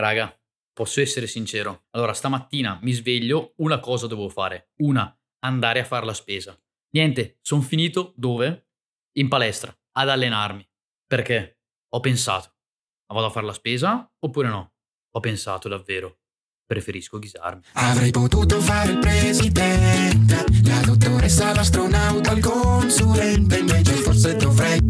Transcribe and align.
raga, 0.00 0.36
posso 0.72 1.00
essere 1.00 1.26
sincero. 1.26 1.86
Allora, 1.90 2.12
stamattina 2.12 2.78
mi 2.82 2.92
sveglio, 2.92 3.54
una 3.56 3.80
cosa 3.80 4.06
devo 4.06 4.28
fare. 4.28 4.72
Una, 4.82 5.14
andare 5.40 5.80
a 5.80 5.84
fare 5.84 6.06
la 6.06 6.14
spesa. 6.14 6.58
Niente, 6.92 7.38
sono 7.42 7.62
finito 7.62 8.12
dove? 8.16 8.68
In 9.18 9.28
palestra, 9.28 9.76
ad 9.92 10.08
allenarmi. 10.08 10.68
Perché? 11.06 11.60
Ho 11.92 12.00
pensato, 12.00 12.54
ma 13.08 13.16
vado 13.16 13.26
a 13.26 13.30
fare 13.30 13.46
la 13.46 13.52
spesa 13.52 14.10
oppure 14.20 14.48
no? 14.48 14.74
Ho 15.12 15.20
pensato 15.20 15.68
davvero. 15.68 16.20
Preferisco 16.64 17.18
ghisarmi. 17.18 17.62
Avrei 17.72 18.12
potuto 18.12 18.60
fare 18.60 18.92
il 18.92 18.98
presidente, 18.98 20.44
la 20.62 20.80
dottoressa, 20.82 21.52
l'astronauta, 21.52 22.30
il 22.30 22.42
consulente, 22.42 23.58
invece 23.58 23.94
forse 23.94 24.36
dovrei 24.36 24.80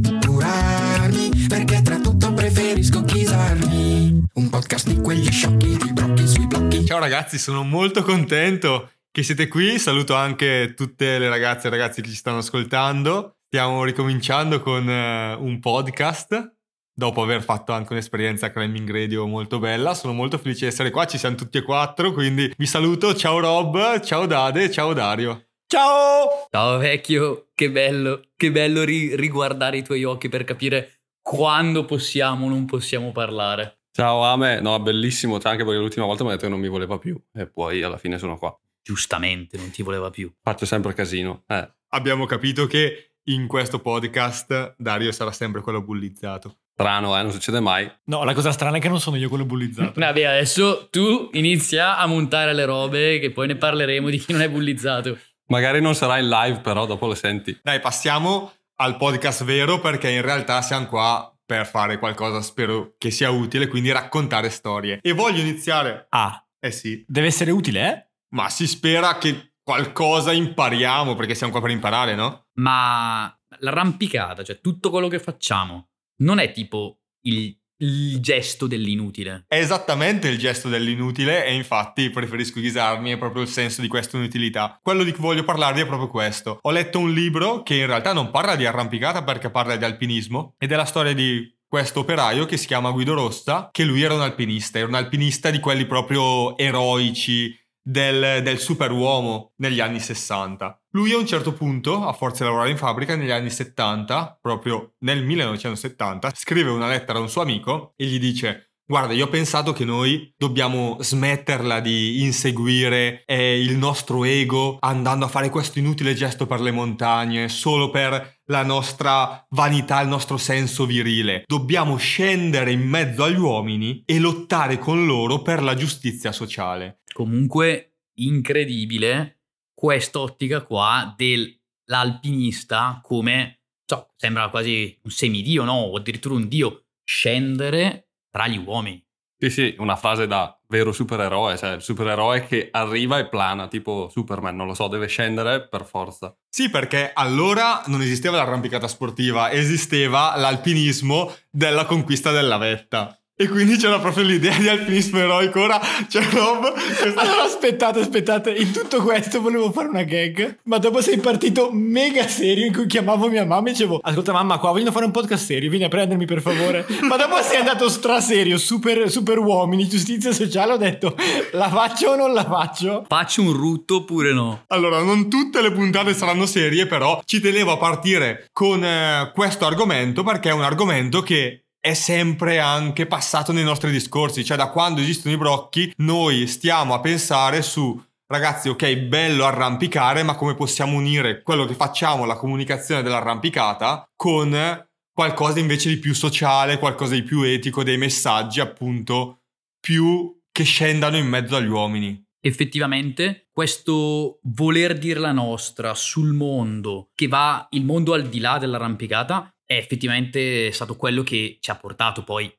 podcast 4.51 4.89
di 4.89 5.01
quegli 5.01 5.31
sciocchi, 5.31 5.77
di 5.77 5.93
brocchi 5.93 6.27
sui 6.27 6.47
blocchi. 6.47 6.85
Ciao 6.85 6.99
ragazzi, 6.99 7.39
sono 7.39 7.63
molto 7.63 8.03
contento 8.03 8.91
che 9.11 9.23
siete 9.23 9.47
qui. 9.47 9.79
Saluto 9.79 10.15
anche 10.15 10.75
tutte 10.77 11.19
le 11.19 11.29
ragazze 11.29 11.69
e 11.69 11.71
ragazzi 11.71 12.03
che 12.03 12.09
ci 12.09 12.17
stanno 12.17 12.39
ascoltando. 12.39 13.37
Stiamo 13.47 13.85
ricominciando 13.85 14.61
con 14.61 14.89
eh, 14.89 15.35
un 15.35 15.61
podcast 15.61 16.55
dopo 16.93 17.23
aver 17.23 17.43
fatto 17.43 17.73
anche 17.73 17.93
un'esperienza 17.93 18.51
Climbing 18.51 18.91
Radio 18.91 19.27
molto 19.27 19.61
bella. 19.61 19.95
Sono 19.95 20.13
molto 20.13 20.37
felice 20.37 20.63
di 20.63 20.67
essere 20.67 20.91
qua, 20.91 21.07
ci 21.07 21.17
siamo 21.17 21.37
tutti 21.37 21.59
e 21.59 21.63
quattro, 21.63 22.13
quindi 22.13 22.53
vi 22.57 22.67
saluto. 22.67 23.15
Ciao 23.15 23.39
Rob, 23.39 24.01
ciao 24.01 24.27
Dade, 24.27 24.71
ciao 24.71 24.93
Dario. 24.93 25.47
Ciao! 25.67 26.49
Ciao 26.51 26.79
vecchio, 26.79 27.51
che 27.55 27.71
bello, 27.71 28.23
che 28.37 28.51
bello 28.51 28.83
ri- 28.83 29.15
riguardare 29.15 29.77
i 29.77 29.85
tuoi 29.85 30.03
occhi 30.03 30.29
per 30.29 30.43
capire 30.43 31.03
quando 31.23 31.85
possiamo 31.85 32.47
o 32.47 32.49
non 32.49 32.65
possiamo 32.65 33.13
parlare. 33.13 33.80
Ciao 33.93 34.23
Ame, 34.23 34.61
no, 34.61 34.79
bellissimo, 34.79 35.35
anche 35.43 35.65
perché 35.65 35.79
l'ultima 35.79 36.07
volta 36.07 36.23
mi 36.23 36.29
ha 36.31 36.33
detto 36.35 36.45
che 36.45 36.51
non 36.51 36.61
mi 36.61 36.69
voleva 36.69 36.97
più 36.99 37.21
e 37.33 37.49
poi 37.49 37.83
alla 37.83 37.99
fine 37.99 38.19
sono 38.19 38.39
qua. 38.39 38.57
Giustamente, 38.83 39.57
non 39.57 39.71
ti 39.71 39.83
voleva 39.83 40.11
più. 40.11 40.33
Faccio 40.41 40.65
sempre 40.65 40.95
casino. 40.95 41.43
Eh. 41.49 41.69
Abbiamo 41.89 42.25
capito 42.25 42.69
che 42.69 43.15
in 43.25 43.49
questo 43.49 43.81
podcast 43.81 44.77
Dario 44.79 45.11
sarà 45.11 45.33
sempre 45.33 45.61
quello 45.61 45.83
bullizzato. 45.83 46.59
Strano, 46.73 47.19
eh, 47.19 47.23
non 47.23 47.33
succede 47.33 47.59
mai. 47.59 47.91
No, 48.05 48.23
la 48.23 48.33
cosa 48.33 48.53
strana 48.53 48.77
è 48.77 48.81
che 48.81 48.89
non 48.89 49.01
sono 49.01 49.17
io 49.17 49.29
quello 49.29 49.45
bullizzato. 49.45 49.95
Vabbè, 49.99 50.23
adesso 50.23 50.89
tu 50.89 51.29
inizia 51.33 51.99
a 51.99 52.07
montare 52.07 52.55
le 52.55 52.65
robe 52.65 53.19
che 53.19 53.33
poi 53.33 53.49
ne 53.49 53.57
parleremo 53.57 54.09
di 54.09 54.19
chi 54.19 54.31
non 54.33 54.43
è 54.43 54.49
bullizzato. 54.49 55.19
Magari 55.49 55.81
non 55.81 55.97
sarà 55.97 56.19
in 56.19 56.29
live, 56.29 56.61
però 56.61 56.87
dopo 56.87 57.09
lo 57.09 57.15
senti. 57.17 57.59
Dai, 57.61 57.81
passiamo 57.81 58.53
al 58.77 58.97
podcast 58.97 59.43
vero 59.43 59.81
perché 59.81 60.11
in 60.11 60.23
realtà 60.23 60.63
siamo 60.63 60.87
qua 60.87 61.35
per 61.51 61.67
fare 61.67 61.99
qualcosa, 61.99 62.41
spero 62.43 62.95
che 62.97 63.11
sia 63.11 63.29
utile, 63.31 63.67
quindi 63.67 63.91
raccontare 63.91 64.51
storie. 64.51 65.01
E 65.03 65.13
voglio 65.13 65.41
iniziare... 65.41 66.07
Ah, 66.11 66.47
Eh 66.61 66.71
sì, 66.71 67.05
deve 67.09 67.27
essere 67.27 67.51
utile, 67.51 67.93
eh? 67.93 68.11
ma 68.35 68.49
si 68.51 68.69
spera 68.69 69.19
che 69.19 69.55
qualcosa 69.65 70.31
impariamo 70.31 71.17
perché 71.17 71.35
siamo 71.35 71.51
qua 71.51 71.61
per 71.61 71.71
imparare, 71.71 72.15
no? 72.15 72.47
Ma 72.61 73.37
l'arrampicata, 73.59 74.45
cioè 74.45 74.61
tutto 74.61 74.91
quello 74.91 75.09
che 75.09 75.19
facciamo, 75.19 75.89
non 76.19 76.39
è 76.39 76.53
tipo 76.53 77.01
il, 77.23 77.60
il 77.81 78.21
gesto 78.21 78.67
dell'inutile. 78.67 79.45
È 79.47 79.57
esattamente 79.57 80.29
il 80.29 80.39
gesto 80.39 80.69
dell'inutile 80.69 81.45
e 81.45 81.55
infatti 81.55 82.11
preferisco 82.11 82.61
ghisarmi, 82.61 83.11
è 83.11 83.19
proprio 83.19 83.43
il 83.43 83.49
senso 83.49 83.81
di 83.81 83.89
questa 83.89 84.17
inutilità. 84.17 84.79
Quello 84.83 85.05
di 85.05 85.13
cui 85.13 85.23
voglio 85.23 85.45
parlarvi 85.45 85.81
è 85.81 85.87
proprio 85.87 86.09
questo. 86.09 86.59
Ho 86.61 86.71
letto 86.71 86.99
un 86.99 87.13
libro 87.13 87.63
che 87.63 87.77
in 87.77 87.87
realtà 87.87 88.13
non 88.13 88.31
parla 88.31 88.57
di 88.57 88.67
arrampicata 88.67 89.25
perché 89.25 89.51
parla 89.51 89.77
di 89.77 89.85
alpinismo 89.85 90.55
ed 90.59 90.73
è 90.73 90.77
la 90.77 90.85
storia 90.85 91.15
di 91.15 91.59
questo 91.67 92.01
operaio 92.01 92.47
che 92.47 92.57
si 92.57 92.67
chiama 92.67 92.91
Guido 92.91 93.15
Rossa, 93.15 93.69
che 93.71 93.85
lui 93.85 94.03
era 94.03 94.15
un 94.15 94.23
alpinista, 94.23 94.79
era 94.79 94.89
un 94.89 94.95
alpinista 94.95 95.51
di 95.51 95.61
quelli 95.61 95.87
proprio 95.87 96.59
eroici, 96.59 97.57
del, 97.83 98.43
del 98.43 98.59
superuomo 98.59 99.53
negli 99.57 99.81
anni 99.81 100.01
60. 100.01 100.83
Lui 100.91 101.13
a 101.13 101.19
un 101.19 101.27
certo 101.27 101.53
punto, 101.53 102.05
a 102.05 102.13
forza 102.13 102.43
di 102.43 102.49
lavorare 102.49 102.71
in 102.71 102.77
fabbrica, 102.77 103.17
negli 103.17 103.31
anni 103.31 103.51
70, 103.51 104.39
proprio 104.41 104.95
nel 105.01 105.25
1970, 105.25 106.33
scrive 106.35 106.71
una 106.71 106.89
lettera 106.89 107.19
a 107.19 107.23
un 107.23 107.29
suo 107.29 107.43
amico 107.43 107.93
e 107.97 108.07
gli 108.07 108.19
dice 108.19 108.70
Guarda, 108.91 109.13
io 109.13 109.27
ho 109.27 109.29
pensato 109.29 109.73
che 109.73 109.85
noi 109.85 110.35
dobbiamo 110.37 110.97
smetterla 110.99 111.79
di 111.79 112.23
inseguire 112.23 113.23
eh, 113.25 113.63
il 113.63 113.77
nostro 113.77 114.25
ego 114.25 114.79
andando 114.81 115.27
a 115.27 115.29
fare 115.29 115.49
questo 115.49 115.79
inutile 115.79 116.13
gesto 116.13 116.45
per 116.49 116.61
le 116.61 116.73
montagne 116.73 117.49
solo 117.49 117.91
per 117.91 118.41
la 118.47 118.65
nostra 118.65 119.47
vanità, 119.51 120.01
il 120.01 120.09
nostro 120.09 120.37
senso 120.39 120.87
virile. 120.87 121.45
Dobbiamo 121.47 121.99
scendere 121.99 122.73
in 122.73 122.81
mezzo 122.81 123.23
agli 123.23 123.39
uomini 123.39 124.03
e 124.05 124.19
lottare 124.19 124.77
con 124.79 125.07
loro 125.07 125.41
per 125.41 125.63
la 125.63 125.77
giustizia 125.77 126.33
sociale. 126.33 127.03
Comunque, 127.13 127.99
incredibile 128.15 129.43
quest'ottica 129.73 130.65
qua 130.65 131.15
dell'alpinista 131.17 132.99
come, 133.05 133.61
so, 133.85 134.09
sembra 134.17 134.49
quasi 134.49 134.99
un 135.05 135.13
semidio, 135.13 135.63
no? 135.63 135.75
O 135.75 135.97
addirittura 135.97 136.35
un 136.35 136.49
dio, 136.49 136.87
scendere 137.05 138.10
tra 138.31 138.47
gli 138.47 138.63
uomini. 138.65 139.05
Sì, 139.43 139.49
sì, 139.49 139.75
una 139.79 139.97
frase 139.97 140.27
da 140.27 140.55
vero 140.69 140.93
supereroe, 140.93 141.57
cioè 141.57 141.73
il 141.73 141.81
supereroe 141.81 142.47
che 142.47 142.69
arriva 142.71 143.19
e 143.19 143.27
plana, 143.27 143.69
tipo 143.69 144.09
Superman, 144.11 144.55
non 144.55 144.67
lo 144.67 144.75
so, 144.75 144.87
deve 144.87 145.07
scendere 145.07 145.67
per 145.67 145.87
forza. 145.87 146.37
Sì, 146.47 146.69
perché 146.69 147.11
allora 147.15 147.83
non 147.87 148.03
esisteva 148.03 148.37
l'arrampicata 148.37 148.87
sportiva, 148.87 149.51
esisteva 149.51 150.37
l'alpinismo 150.37 151.35
della 151.51 151.87
conquista 151.87 152.33
della 152.33 152.59
vetta. 152.59 153.19
E 153.41 153.49
quindi 153.49 153.79
c'era 153.79 153.99
proprio 153.99 154.25
l'idea 154.25 154.55
di 154.59 154.69
alpinismo 154.69 155.19
eroico. 155.19 155.63
Ora 155.63 155.81
c'è 156.07 156.23
Rob. 156.31 156.77
sta- 156.77 157.23
Allora 157.23 157.45
aspettate, 157.45 158.01
aspettate, 158.01 158.51
in 158.51 158.71
tutto 158.71 159.01
questo 159.01 159.41
volevo 159.41 159.73
fare 159.73 159.89
una 159.89 160.03
gag, 160.03 160.59
ma 160.65 160.77
dopo 160.77 161.01
sei 161.01 161.17
partito 161.17 161.71
mega 161.73 162.29
serio 162.29 162.67
in 162.67 162.75
cui 162.75 162.85
chiamavo 162.87 163.31
mia 163.31 163.47
mamma 163.47 163.69
e 163.71 163.73
dicevo 163.73 163.99
ascolta 164.03 164.33
mamma 164.33 164.59
qua 164.59 164.73
voglio 164.73 164.93
fare 164.93 165.07
un 165.07 165.11
podcast 165.11 165.43
serio, 165.47 165.71
vieni 165.71 165.87
a 165.87 165.89
prendermi 165.89 166.27
per 166.27 166.43
favore. 166.43 166.85
Ma 167.01 167.17
dopo 167.17 167.41
sei 167.41 167.57
andato 167.61 167.89
straserio, 167.89 168.59
super, 168.59 169.11
super 169.11 169.39
uomini, 169.39 169.89
giustizia 169.89 170.33
sociale, 170.33 170.75
ho 170.75 170.77
detto 170.77 171.17
la 171.53 171.71
faccio 171.71 172.11
o 172.11 172.17
non 172.17 172.35
la 172.35 172.45
faccio? 172.45 173.07
Faccio 173.09 173.41
un 173.41 173.55
rutto 173.55 173.97
oppure 173.97 174.35
no? 174.35 174.65
Allora, 174.67 175.01
non 175.03 175.31
tutte 175.31 175.63
le 175.63 175.73
puntate 175.73 176.13
saranno 176.13 176.45
serie, 176.45 176.87
però 176.87 177.23
ci 177.25 177.41
tenevo 177.41 177.73
a 177.73 177.79
partire 177.79 178.49
con 178.53 178.85
eh, 178.85 179.31
questo 179.35 179.65
argomento 179.65 180.23
perché 180.25 180.51
è 180.51 180.53
un 180.53 180.63
argomento 180.63 181.23
che 181.23 181.63
è 181.81 181.95
sempre 181.95 182.59
anche 182.59 183.07
passato 183.07 183.53
nei 183.53 183.65
nostri 183.65 183.91
discorsi, 183.91 184.45
cioè 184.45 184.57
da 184.57 184.69
quando 184.69 185.01
esistono 185.01 185.35
i 185.35 185.39
brocchi 185.39 185.93
noi 185.99 186.47
stiamo 186.47 186.93
a 186.93 187.01
pensare 187.01 187.63
su 187.63 188.01
ragazzi, 188.27 188.69
ok, 188.69 188.97
bello 188.97 189.45
arrampicare, 189.45 190.23
ma 190.23 190.37
come 190.37 190.55
possiamo 190.55 190.97
unire 190.97 191.43
quello 191.43 191.65
che 191.65 191.75
facciamo, 191.75 192.27
la 192.27 192.37
comunicazione 192.37 193.03
dell'arrampicata, 193.03 194.09
con 194.15 194.87
qualcosa 195.13 195.59
invece 195.59 195.89
di 195.89 195.99
più 195.99 196.15
sociale, 196.15 196.79
qualcosa 196.79 197.15
di 197.15 197.23
più 197.23 197.43
etico, 197.43 197.83
dei 197.83 197.99
messaggi 197.99 198.61
appunto 198.61 199.41
più 199.81 200.39
che 200.53 200.65
scendano 200.65 201.17
in 201.17 201.27
mezzo 201.27 201.57
agli 201.57 201.69
uomini. 201.69 202.23
Effettivamente, 202.43 203.49
questo 203.53 204.39
voler 204.45 204.97
dire 204.97 205.19
la 205.19 205.33
nostra 205.33 205.95
sul 205.95 206.33
mondo, 206.33 207.11
che 207.15 207.27
va 207.27 207.67
il 207.71 207.85
mondo 207.85 208.15
al 208.15 208.29
di 208.29 208.39
là 208.39 208.59
dell'arrampicata, 208.59 209.53
è 209.71 209.77
effettivamente 209.77 210.73
stato 210.73 210.97
quello 210.97 211.23
che 211.23 211.59
ci 211.61 211.71
ha 211.71 211.77
portato 211.77 212.25
poi 212.25 212.53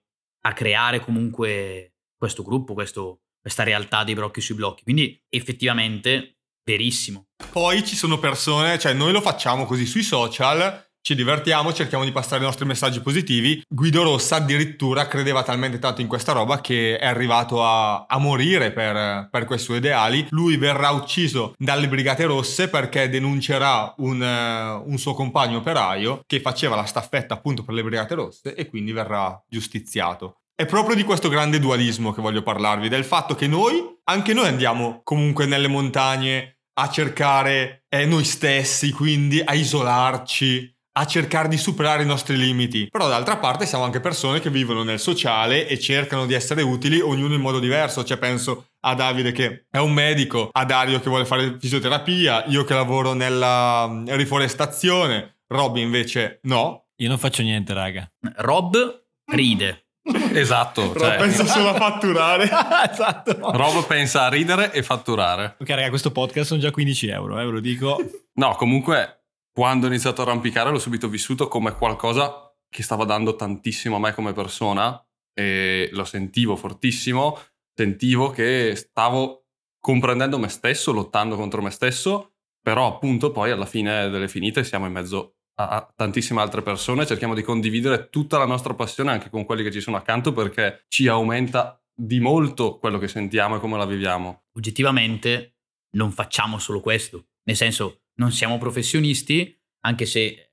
a 0.44 0.54
creare 0.54 1.02
comunque 1.02 1.96
questo 2.16 2.42
gruppo, 2.42 2.74
questo- 2.74 3.24
questa 3.42 3.64
realtà 3.64 4.06
dei 4.06 4.16
brocchi 4.16 4.40
sui 4.40 4.56
blocchi. 4.56 4.84
Quindi 4.84 5.22
effettivamente 5.28 6.38
verissimo. 6.64 7.28
Poi 7.52 7.86
ci 7.86 7.98
sono 7.98 8.18
persone, 8.18 8.80
cioè 8.80 8.94
noi 8.94 9.12
lo 9.12 9.20
facciamo 9.20 9.66
così 9.66 9.86
sui 9.86 10.04
social, 10.04 10.90
ci 11.02 11.16
divertiamo, 11.16 11.74
cerchiamo 11.74 12.04
di 12.04 12.12
passare 12.12 12.42
i 12.42 12.46
nostri 12.46 12.66
messaggi 12.66 13.02
positivi. 13.02 13.64
Guido 13.68 14.04
Rossa 14.04 14.36
addirittura 14.36 15.08
credeva 15.08 15.42
talmente 15.42 15.80
tanto 15.80 16.02
in 16.02 16.08
questa 16.08 16.32
roba 16.32 16.62
che 16.62 16.98
è 16.98 17.06
arrivato 17.06 17.64
a, 17.64 18.06
a 18.06 18.18
morire 18.20 18.72
per, 18.72 19.28
per 19.30 19.46
quei 19.46 19.58
suoi 19.58 19.78
ideali. 19.78 20.28
Lui 20.30 20.58
verrà 20.58 20.92
ucciso 20.92 21.56
dalle 21.58 21.88
Brigate 21.88 22.26
Rosse 22.26 22.70
perché 22.70 23.10
denuncerà 23.10 23.94
un, 23.98 24.22
eh, 24.22 24.84
un 24.86 24.98
suo 24.98 25.14
compagno 25.14 25.58
operaio 25.58 26.22
che 26.28 26.40
faceva 26.40 26.76
la 26.76 26.86
staffetta 26.86 27.34
appunto 27.34 27.64
per 27.64 27.74
le 27.74 27.84
Brigate 27.84 28.14
Rosse 28.14 28.54
e 28.54 28.70
quindi 28.70 28.92
verrà 28.92 29.44
giustiziato. 29.50 30.36
È 30.54 30.66
proprio 30.68 30.96
di 30.96 31.04
questo 31.04 31.30
grande 31.30 31.58
dualismo 31.58 32.12
che 32.12 32.22
voglio 32.22 32.44
parlarvi, 32.44 32.88
del 32.88 33.04
fatto 33.04 33.34
che 33.34 33.48
noi, 33.48 33.84
anche 34.04 34.34
noi 34.34 34.48
andiamo 34.48 35.02
comunque 35.04 35.48
nelle 35.48 35.68
montagne 35.68 36.60
a 36.74 36.88
cercare 36.90 37.86
eh, 37.90 38.06
noi 38.06 38.24
stessi, 38.24 38.92
quindi 38.92 39.42
a 39.44 39.56
isolarci, 39.56 40.72
a 40.94 41.06
cercare 41.06 41.48
di 41.48 41.58
superare 41.58 42.04
i 42.04 42.06
nostri 42.06 42.38
limiti. 42.38 42.88
Però 42.90 43.08
d'altra 43.08 43.38
parte 43.38 43.66
siamo 43.66 43.84
anche 43.84 44.00
persone 44.00 44.40
che 44.40 44.50
vivono 44.50 44.84
nel 44.84 45.00
sociale 45.00 45.68
e 45.68 45.80
cercano 45.80 46.26
di 46.26 46.34
essere 46.34 46.62
utili, 46.62 47.00
ognuno 47.00 47.34
in 47.34 47.42
modo 47.42 47.60
diverso. 47.60 48.04
Cioè 48.04 48.18
penso 48.18 48.68
a 48.82 48.94
Davide 48.94 49.32
che 49.32 49.66
è 49.70 49.78
un 49.78 49.94
medico, 49.94 50.50
a 50.52 50.66
Dario 50.66 51.00
che 51.00 51.10
vuole 51.10 51.26
fare 51.26 51.58
fisioterapia, 51.60 52.46
io 52.48 52.64
che 52.64 52.74
lavoro 52.74 53.14
nella 53.14 53.88
mm, 53.88 54.08
riforestazione, 54.10 55.38
Robby 55.48 55.82
invece 55.82 56.40
no. 56.44 56.88
Io 56.98 57.08
non 57.08 57.18
faccio 57.18 57.42
niente, 57.42 57.74
raga. 57.74 58.10
Rob 58.38 59.04
ride, 59.32 59.86
Esatto. 60.34 60.94
Rob 60.94 61.00
cioè, 61.00 61.18
pensa 61.18 61.46
solo 61.46 61.70
a 61.70 61.74
fatturare. 61.74 62.44
esatto. 62.92 63.38
Rob 63.40 63.86
pensa 63.86 64.26
a 64.26 64.30
ridere 64.30 64.72
e 64.72 64.84
fatturare. 64.84 65.56
Ok, 65.60 65.70
raga, 65.70 65.90
questo 65.90 66.12
podcast 66.12 66.48
sono 66.48 66.60
già 66.60 66.72
15 66.72 67.08
euro, 67.08 67.40
eh, 67.40 67.46
ve 67.46 67.52
lo 67.52 67.60
dico. 67.60 67.98
No, 68.34 68.56
comunque, 68.56 69.21
quando 69.54 69.86
ho 69.86 69.90
iniziato 69.90 70.22
a 70.22 70.26
arrampicare 70.26 70.72
l'ho 70.72 70.80
subito 70.80 71.08
vissuto 71.08 71.48
come 71.48 71.74
qualcosa 71.76 72.54
che 72.70 72.84
stava 72.84 73.04
dando 73.04 73.36
tantissimo 73.36 73.98
a 73.98 74.00
me 74.00 74.14
come 74.14 74.34
persona 74.34 75.04
e 75.34 75.90
lo 75.92 76.06
sentivo 76.06 76.56
fortissimo. 76.56 77.38
Sentivo 77.74 78.30
che 78.30 78.74
stavo 78.76 79.48
comprendendo 79.80 80.38
me 80.38 80.48
stesso, 80.48 80.92
lottando 80.92 81.36
contro 81.36 81.62
me 81.62 81.72
stesso, 81.72 82.36
però 82.62 82.88
appunto 82.88 83.32
poi 83.32 83.52
alla 83.52 83.66
fine 83.66 84.10
delle 84.10 84.28
finite 84.28 84.64
siamo 84.64 84.86
in 84.86 84.94
mezzo 84.94 85.36
a 85.56 85.92
tantissime 85.96 86.42
altre 86.42 86.62
persone, 86.62 87.06
cerchiamo 87.06 87.34
di 87.34 87.44
condividere 87.44 88.10
tutta 88.10 88.38
la 88.38 88.46
nostra 88.46 88.74
passione 88.74 89.12
anche 89.12 89.30
con 89.30 89.46
quelli 89.46 89.64
che 89.64 89.72
ci 89.72 89.82
sono 89.82 89.98
accanto 89.98 90.32
perché 90.32 90.86
ci 90.88 91.08
aumenta 91.08 91.80
di 91.94 92.20
molto 92.20 92.78
quello 92.78 92.98
che 92.98 93.08
sentiamo 93.08 93.58
e 93.58 93.60
come 93.60 93.78
la 93.78 93.86
viviamo. 93.86 94.46
Oggettivamente 94.54 95.58
non 95.98 96.12
facciamo 96.12 96.58
solo 96.58 96.80
questo. 96.80 97.28
Nel 97.44 97.56
senso, 97.56 98.01
non 98.16 98.32
siamo 98.32 98.58
professionisti, 98.58 99.58
anche 99.82 100.06
se 100.06 100.52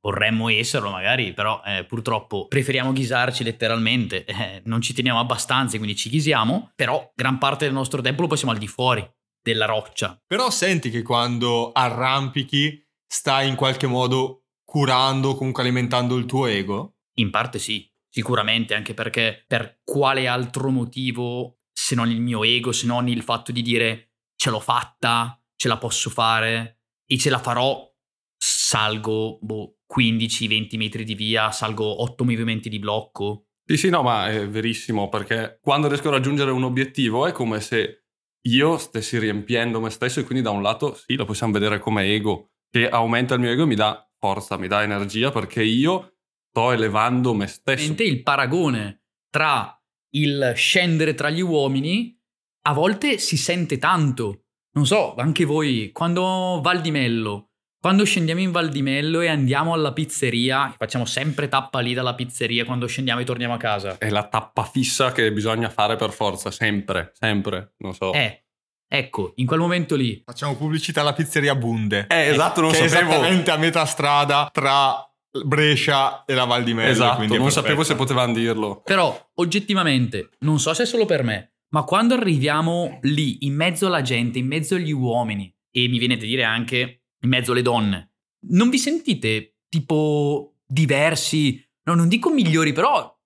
vorremmo 0.00 0.48
esserlo 0.48 0.90
magari, 0.90 1.32
però 1.32 1.60
eh, 1.64 1.84
purtroppo 1.84 2.46
preferiamo 2.46 2.92
ghisarci 2.92 3.44
letteralmente, 3.44 4.24
eh, 4.26 4.62
non 4.64 4.80
ci 4.80 4.92
teniamo 4.92 5.18
abbastanza, 5.18 5.76
quindi 5.76 5.96
ci 5.96 6.08
ghisiamo, 6.08 6.72
però 6.74 7.12
gran 7.14 7.38
parte 7.38 7.64
del 7.64 7.74
nostro 7.74 8.00
tempo 8.00 8.22
lo 8.22 8.28
passiamo 8.28 8.52
al 8.52 8.58
di 8.58 8.68
fuori 8.68 9.06
della 9.42 9.66
roccia. 9.66 10.20
Però 10.26 10.50
senti 10.50 10.90
che 10.90 11.02
quando 11.02 11.72
arrampichi 11.72 12.84
stai 13.06 13.48
in 13.48 13.54
qualche 13.54 13.86
modo 13.86 14.44
curando, 14.64 15.34
comunque 15.34 15.62
alimentando 15.62 16.16
il 16.16 16.26
tuo 16.26 16.46
ego? 16.46 16.96
In 17.18 17.30
parte 17.30 17.58
sì, 17.58 17.90
sicuramente, 18.08 18.74
anche 18.74 18.94
perché 18.94 19.44
per 19.46 19.80
quale 19.82 20.26
altro 20.26 20.70
motivo, 20.70 21.60
se 21.72 21.94
non 21.94 22.10
il 22.10 22.20
mio 22.20 22.44
ego, 22.44 22.72
se 22.72 22.86
non 22.86 23.08
il 23.08 23.22
fatto 23.22 23.50
di 23.50 23.62
dire 23.62 24.10
ce 24.36 24.50
l'ho 24.50 24.60
fatta, 24.60 25.40
ce 25.56 25.68
la 25.68 25.78
posso 25.78 26.10
fare 26.10 26.77
e 27.10 27.16
ce 27.16 27.30
la 27.30 27.38
farò, 27.38 27.90
salgo 28.36 29.38
boh, 29.40 29.78
15-20 29.92 30.76
metri 30.76 31.04
di 31.04 31.14
via, 31.14 31.50
salgo 31.50 32.02
8 32.02 32.24
movimenti 32.24 32.68
di 32.68 32.78
blocco. 32.78 33.46
Sì, 33.64 33.76
sì, 33.76 33.88
no, 33.88 34.02
ma 34.02 34.28
è 34.28 34.48
verissimo 34.48 35.08
perché 35.08 35.58
quando 35.60 35.88
riesco 35.88 36.08
a 36.08 36.12
raggiungere 36.12 36.50
un 36.50 36.64
obiettivo 36.64 37.26
è 37.26 37.32
come 37.32 37.60
se 37.60 38.04
io 38.48 38.78
stessi 38.78 39.18
riempiendo 39.18 39.80
me 39.80 39.90
stesso 39.90 40.20
e 40.20 40.24
quindi 40.24 40.44
da 40.44 40.50
un 40.50 40.62
lato 40.62 40.94
sì, 40.94 41.16
lo 41.16 41.24
possiamo 41.24 41.52
vedere 41.52 41.78
come 41.78 42.04
ego, 42.04 42.52
che 42.70 42.88
aumenta 42.88 43.34
il 43.34 43.40
mio 43.40 43.50
ego 43.50 43.62
e 43.62 43.66
mi 43.66 43.74
dà 43.74 44.06
forza, 44.18 44.56
mi 44.56 44.68
dà 44.68 44.82
energia 44.82 45.30
perché 45.30 45.62
io 45.62 46.18
sto 46.50 46.72
elevando 46.72 47.34
me 47.34 47.46
stesso. 47.46 47.94
Il 48.02 48.22
paragone 48.22 49.04
tra 49.30 49.74
il 50.14 50.52
scendere 50.54 51.14
tra 51.14 51.30
gli 51.30 51.42
uomini 51.42 52.18
a 52.66 52.72
volte 52.72 53.18
si 53.18 53.36
sente 53.36 53.78
tanto. 53.78 54.47
Non 54.72 54.86
so, 54.86 55.14
anche 55.16 55.44
voi, 55.44 55.90
quando 55.92 56.60
Val 56.62 56.80
di 56.80 56.90
Mello, 56.90 57.48
quando 57.80 58.04
scendiamo 58.04 58.40
in 58.40 58.50
Val 58.50 58.68
di 58.68 58.82
Mello 58.82 59.20
e 59.20 59.28
andiamo 59.28 59.72
alla 59.72 59.92
pizzeria, 59.92 60.74
facciamo 60.76 61.04
sempre 61.04 61.48
tappa 61.48 61.80
lì 61.80 61.94
dalla 61.94 62.14
pizzeria 62.14 62.64
quando 62.64 62.86
scendiamo 62.86 63.20
e 63.20 63.24
torniamo 63.24 63.54
a 63.54 63.56
casa. 63.56 63.98
È 63.98 64.08
la 64.10 64.26
tappa 64.26 64.64
fissa 64.64 65.12
che 65.12 65.32
bisogna 65.32 65.68
fare 65.68 65.96
per 65.96 66.10
forza, 66.10 66.50
sempre, 66.50 67.12
sempre, 67.14 67.74
non 67.78 67.94
so. 67.94 68.12
Eh, 68.12 68.44
ecco, 68.86 69.32
in 69.36 69.46
quel 69.46 69.60
momento 69.60 69.96
lì, 69.96 70.22
Facciamo 70.24 70.56
pubblicità 70.56 71.00
alla 71.00 71.12
pizzeria 71.12 71.54
Bunde. 71.54 72.06
Eh, 72.08 72.28
esatto, 72.28 72.60
non 72.60 72.70
che 72.70 72.80
è 72.80 72.88
sapevo. 72.88 73.10
esattamente 73.10 73.50
a 73.50 73.56
metà 73.56 73.84
strada 73.84 74.50
tra 74.52 75.08
Brescia 75.44 76.24
e 76.24 76.34
la 76.34 76.44
Val 76.44 76.64
di 76.64 76.74
Mello. 76.74 76.90
Esatto, 76.90 77.16
quindi 77.16 77.36
è 77.36 77.38
non 77.38 77.50
sapevo 77.50 77.84
se 77.84 77.94
potevano 77.94 78.32
dirlo. 78.32 78.82
Però, 78.84 79.30
oggettivamente, 79.34 80.30
non 80.40 80.58
so 80.58 80.74
se 80.74 80.82
è 80.82 80.86
solo 80.86 81.04
per 81.04 81.22
me, 81.22 81.57
ma 81.70 81.82
quando 81.84 82.14
arriviamo 82.14 82.98
lì, 83.02 83.44
in 83.46 83.54
mezzo 83.54 83.86
alla 83.86 84.02
gente, 84.02 84.38
in 84.38 84.46
mezzo 84.46 84.74
agli 84.74 84.92
uomini, 84.92 85.54
e 85.70 85.88
mi 85.88 85.98
viene 85.98 86.16
da 86.16 86.24
dire 86.24 86.44
anche 86.44 87.02
in 87.20 87.28
mezzo 87.28 87.52
alle 87.52 87.62
donne, 87.62 88.12
non 88.48 88.70
vi 88.70 88.78
sentite 88.78 89.56
tipo 89.68 90.56
diversi? 90.66 91.62
No, 91.84 91.94
non 91.94 92.08
dico 92.08 92.30
migliori, 92.30 92.72
però 92.72 93.16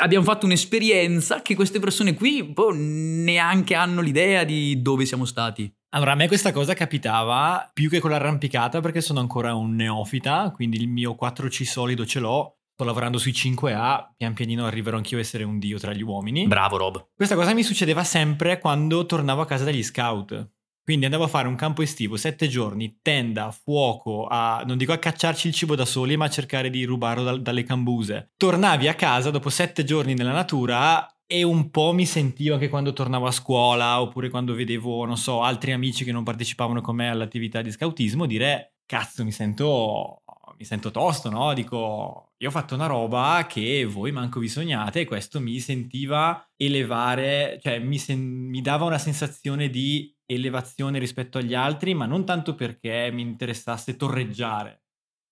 abbiamo 0.00 0.24
fatto 0.24 0.46
un'esperienza 0.46 1.42
che 1.42 1.54
queste 1.54 1.78
persone 1.78 2.14
qui 2.14 2.42
boh, 2.42 2.72
neanche 2.72 3.74
hanno 3.74 4.00
l'idea 4.00 4.44
di 4.44 4.80
dove 4.80 5.04
siamo 5.04 5.24
stati. 5.24 5.72
Allora, 5.94 6.12
a 6.12 6.14
me 6.14 6.26
questa 6.26 6.52
cosa 6.52 6.72
capitava 6.72 7.70
più 7.72 7.90
che 7.90 8.00
con 8.00 8.10
l'arrampicata 8.10 8.80
perché 8.80 9.02
sono 9.02 9.20
ancora 9.20 9.54
un 9.54 9.74
neofita, 9.74 10.50
quindi 10.54 10.78
il 10.78 10.88
mio 10.88 11.16
4C 11.20 11.64
solido 11.64 12.06
ce 12.06 12.20
l'ho. 12.20 12.61
Sto 12.82 12.90
lavorando 12.90 13.18
sui 13.18 13.30
5A, 13.30 14.14
pian 14.16 14.34
pianino 14.34 14.66
arriverò 14.66 14.96
anch'io 14.96 15.18
a 15.18 15.20
essere 15.20 15.44
un 15.44 15.60
dio 15.60 15.78
tra 15.78 15.92
gli 15.92 16.02
uomini. 16.02 16.48
Bravo 16.48 16.76
Rob. 16.78 17.10
Questa 17.14 17.36
cosa 17.36 17.54
mi 17.54 17.62
succedeva 17.62 18.02
sempre 18.02 18.58
quando 18.58 19.06
tornavo 19.06 19.40
a 19.40 19.46
casa 19.46 19.62
dagli 19.62 19.84
scout. 19.84 20.50
Quindi 20.82 21.04
andavo 21.04 21.22
a 21.22 21.28
fare 21.28 21.46
un 21.46 21.54
campo 21.54 21.82
estivo, 21.82 22.16
sette 22.16 22.48
giorni, 22.48 22.98
tenda, 23.00 23.52
fuoco, 23.52 24.26
a, 24.26 24.64
non 24.66 24.78
dico 24.78 24.92
a 24.92 24.98
cacciarci 24.98 25.46
il 25.46 25.54
cibo 25.54 25.76
da 25.76 25.84
soli, 25.84 26.16
ma 26.16 26.24
a 26.24 26.30
cercare 26.30 26.70
di 26.70 26.82
rubarlo 26.82 27.22
dal- 27.22 27.40
dalle 27.40 27.62
cambuse. 27.62 28.32
Tornavi 28.36 28.88
a 28.88 28.94
casa 28.94 29.30
dopo 29.30 29.48
sette 29.48 29.84
giorni 29.84 30.14
nella 30.14 30.32
natura 30.32 31.06
e 31.24 31.44
un 31.44 31.70
po' 31.70 31.92
mi 31.92 32.04
sentivo 32.04 32.54
anche 32.54 32.68
quando 32.68 32.92
tornavo 32.92 33.28
a 33.28 33.30
scuola 33.30 34.00
oppure 34.00 34.28
quando 34.28 34.54
vedevo, 34.54 35.04
non 35.04 35.16
so, 35.16 35.42
altri 35.42 35.70
amici 35.70 36.04
che 36.04 36.10
non 36.10 36.24
partecipavano 36.24 36.80
con 36.80 36.96
me 36.96 37.08
all'attività 37.08 37.62
di 37.62 37.70
scoutismo 37.70 38.26
dire, 38.26 38.78
cazzo, 38.84 39.22
mi 39.22 39.30
sento, 39.30 40.21
mi 40.62 40.68
sento 40.68 40.92
tosto, 40.92 41.28
no? 41.28 41.52
Dico, 41.54 42.34
io 42.38 42.48
ho 42.48 42.52
fatto 42.52 42.74
una 42.74 42.86
roba 42.86 43.46
che 43.48 43.84
voi 43.84 44.12
manco 44.12 44.38
vi 44.38 44.48
sognate 44.48 45.00
e 45.00 45.04
questo 45.04 45.40
mi 45.40 45.58
sentiva 45.58 46.48
elevare, 46.56 47.58
cioè 47.60 47.80
mi, 47.80 47.98
sen- 47.98 48.48
mi 48.48 48.60
dava 48.62 48.84
una 48.84 48.98
sensazione 48.98 49.68
di 49.68 50.14
elevazione 50.24 51.00
rispetto 51.00 51.38
agli 51.38 51.54
altri, 51.54 51.94
ma 51.94 52.06
non 52.06 52.24
tanto 52.24 52.54
perché 52.54 53.10
mi 53.12 53.22
interessasse 53.22 53.96
torreggiare, 53.96 54.84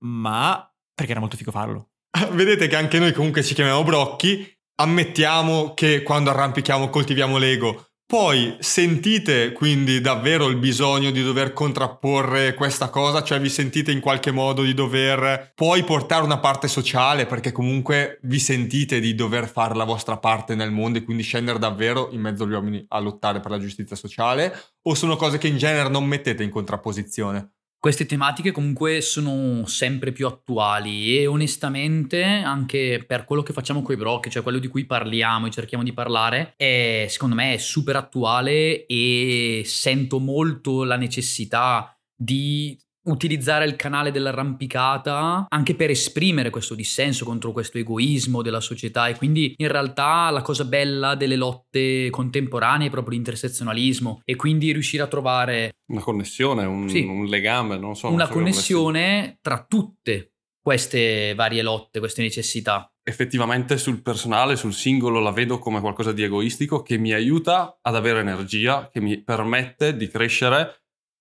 ma 0.04 0.68
perché 0.92 1.12
era 1.12 1.20
molto 1.20 1.36
figo 1.36 1.52
farlo. 1.52 1.90
Vedete 2.32 2.66
che 2.66 2.76
anche 2.76 2.98
noi 2.98 3.12
comunque 3.12 3.44
ci 3.44 3.54
chiamiamo 3.54 3.84
brocchi, 3.84 4.44
ammettiamo 4.80 5.74
che 5.74 6.02
quando 6.02 6.30
arrampichiamo 6.30 6.88
coltiviamo 6.88 7.38
l'ego. 7.38 7.89
Poi 8.10 8.56
sentite 8.58 9.52
quindi 9.52 10.00
davvero 10.00 10.48
il 10.48 10.56
bisogno 10.56 11.12
di 11.12 11.22
dover 11.22 11.52
contrapporre 11.52 12.54
questa 12.54 12.88
cosa, 12.90 13.22
cioè 13.22 13.38
vi 13.38 13.48
sentite 13.48 13.92
in 13.92 14.00
qualche 14.00 14.32
modo 14.32 14.64
di 14.64 14.74
dover 14.74 15.52
poi 15.54 15.84
portare 15.84 16.24
una 16.24 16.40
parte 16.40 16.66
sociale 16.66 17.26
perché 17.26 17.52
comunque 17.52 18.18
vi 18.22 18.40
sentite 18.40 18.98
di 18.98 19.14
dover 19.14 19.48
fare 19.48 19.76
la 19.76 19.84
vostra 19.84 20.16
parte 20.16 20.56
nel 20.56 20.72
mondo 20.72 20.98
e 20.98 21.04
quindi 21.04 21.22
scendere 21.22 21.60
davvero 21.60 22.08
in 22.10 22.20
mezzo 22.20 22.42
agli 22.42 22.52
uomini 22.52 22.84
a 22.88 22.98
lottare 22.98 23.38
per 23.38 23.52
la 23.52 23.60
giustizia 23.60 23.94
sociale 23.94 24.60
o 24.82 24.94
sono 24.94 25.14
cose 25.14 25.38
che 25.38 25.46
in 25.46 25.56
genere 25.56 25.88
non 25.88 26.04
mettete 26.04 26.42
in 26.42 26.50
contrapposizione? 26.50 27.59
Queste 27.80 28.04
tematiche 28.04 28.50
comunque 28.50 29.00
sono 29.00 29.64
sempre 29.64 30.12
più 30.12 30.26
attuali 30.26 31.16
e 31.16 31.26
onestamente 31.26 32.22
anche 32.22 33.02
per 33.06 33.24
quello 33.24 33.42
che 33.42 33.54
facciamo 33.54 33.80
coi 33.80 33.96
brocchi, 33.96 34.28
cioè 34.28 34.42
quello 34.42 34.58
di 34.58 34.68
cui 34.68 34.84
parliamo 34.84 35.46
e 35.46 35.50
cerchiamo 35.50 35.82
di 35.82 35.94
parlare, 35.94 36.52
è, 36.56 37.06
secondo 37.08 37.34
me 37.34 37.54
è 37.54 37.56
super 37.56 37.96
attuale 37.96 38.84
e 38.84 39.62
sento 39.64 40.18
molto 40.18 40.84
la 40.84 40.96
necessità 40.96 41.98
di 42.14 42.78
utilizzare 43.10 43.64
il 43.64 43.76
canale 43.76 44.10
dell'arrampicata 44.10 45.46
anche 45.48 45.74
per 45.74 45.90
esprimere 45.90 46.50
questo 46.50 46.74
dissenso 46.74 47.24
contro 47.24 47.52
questo 47.52 47.78
egoismo 47.78 48.42
della 48.42 48.60
società 48.60 49.08
e 49.08 49.16
quindi 49.16 49.54
in 49.56 49.68
realtà 49.68 50.30
la 50.30 50.42
cosa 50.42 50.64
bella 50.64 51.14
delle 51.14 51.36
lotte 51.36 52.08
contemporanee 52.10 52.86
è 52.88 52.90
proprio 52.90 53.14
l'intersezionalismo 53.14 54.20
e 54.24 54.36
quindi 54.36 54.72
riuscire 54.72 55.02
a 55.02 55.06
trovare 55.06 55.72
Una 55.90 56.00
connessione, 56.00 56.64
un, 56.64 56.88
Sì. 56.88 57.00
un 57.02 57.26
legame, 57.26 57.76
non 57.78 57.96
so. 57.96 58.06
non 58.06 58.14
una 58.16 58.26
so 58.26 58.32
come 58.32 58.44
connessione 58.44 59.38
tra 59.40 59.64
tutte 59.68 60.32
queste 60.62 61.34
varie 61.34 61.62
lotte, 61.62 61.98
queste 61.98 62.22
necessità. 62.22 62.86
effettivamente 63.02 63.76
sul 63.78 64.02
personale, 64.02 64.54
sul 64.56 64.72
singolo, 64.74 65.18
la 65.20 65.32
vedo 65.32 65.58
come 65.58 65.80
qualcosa 65.80 66.12
di 66.12 66.22
egoistico 66.22 66.82
che 66.82 66.96
mi 66.96 67.12
aiuta 67.12 67.78
ad 67.82 67.96
avere 67.96 68.20
energia, 68.20 68.88
che 68.92 69.00
mi 69.00 69.20
permette 69.20 69.96
di 69.96 70.06
crescere 70.06 70.79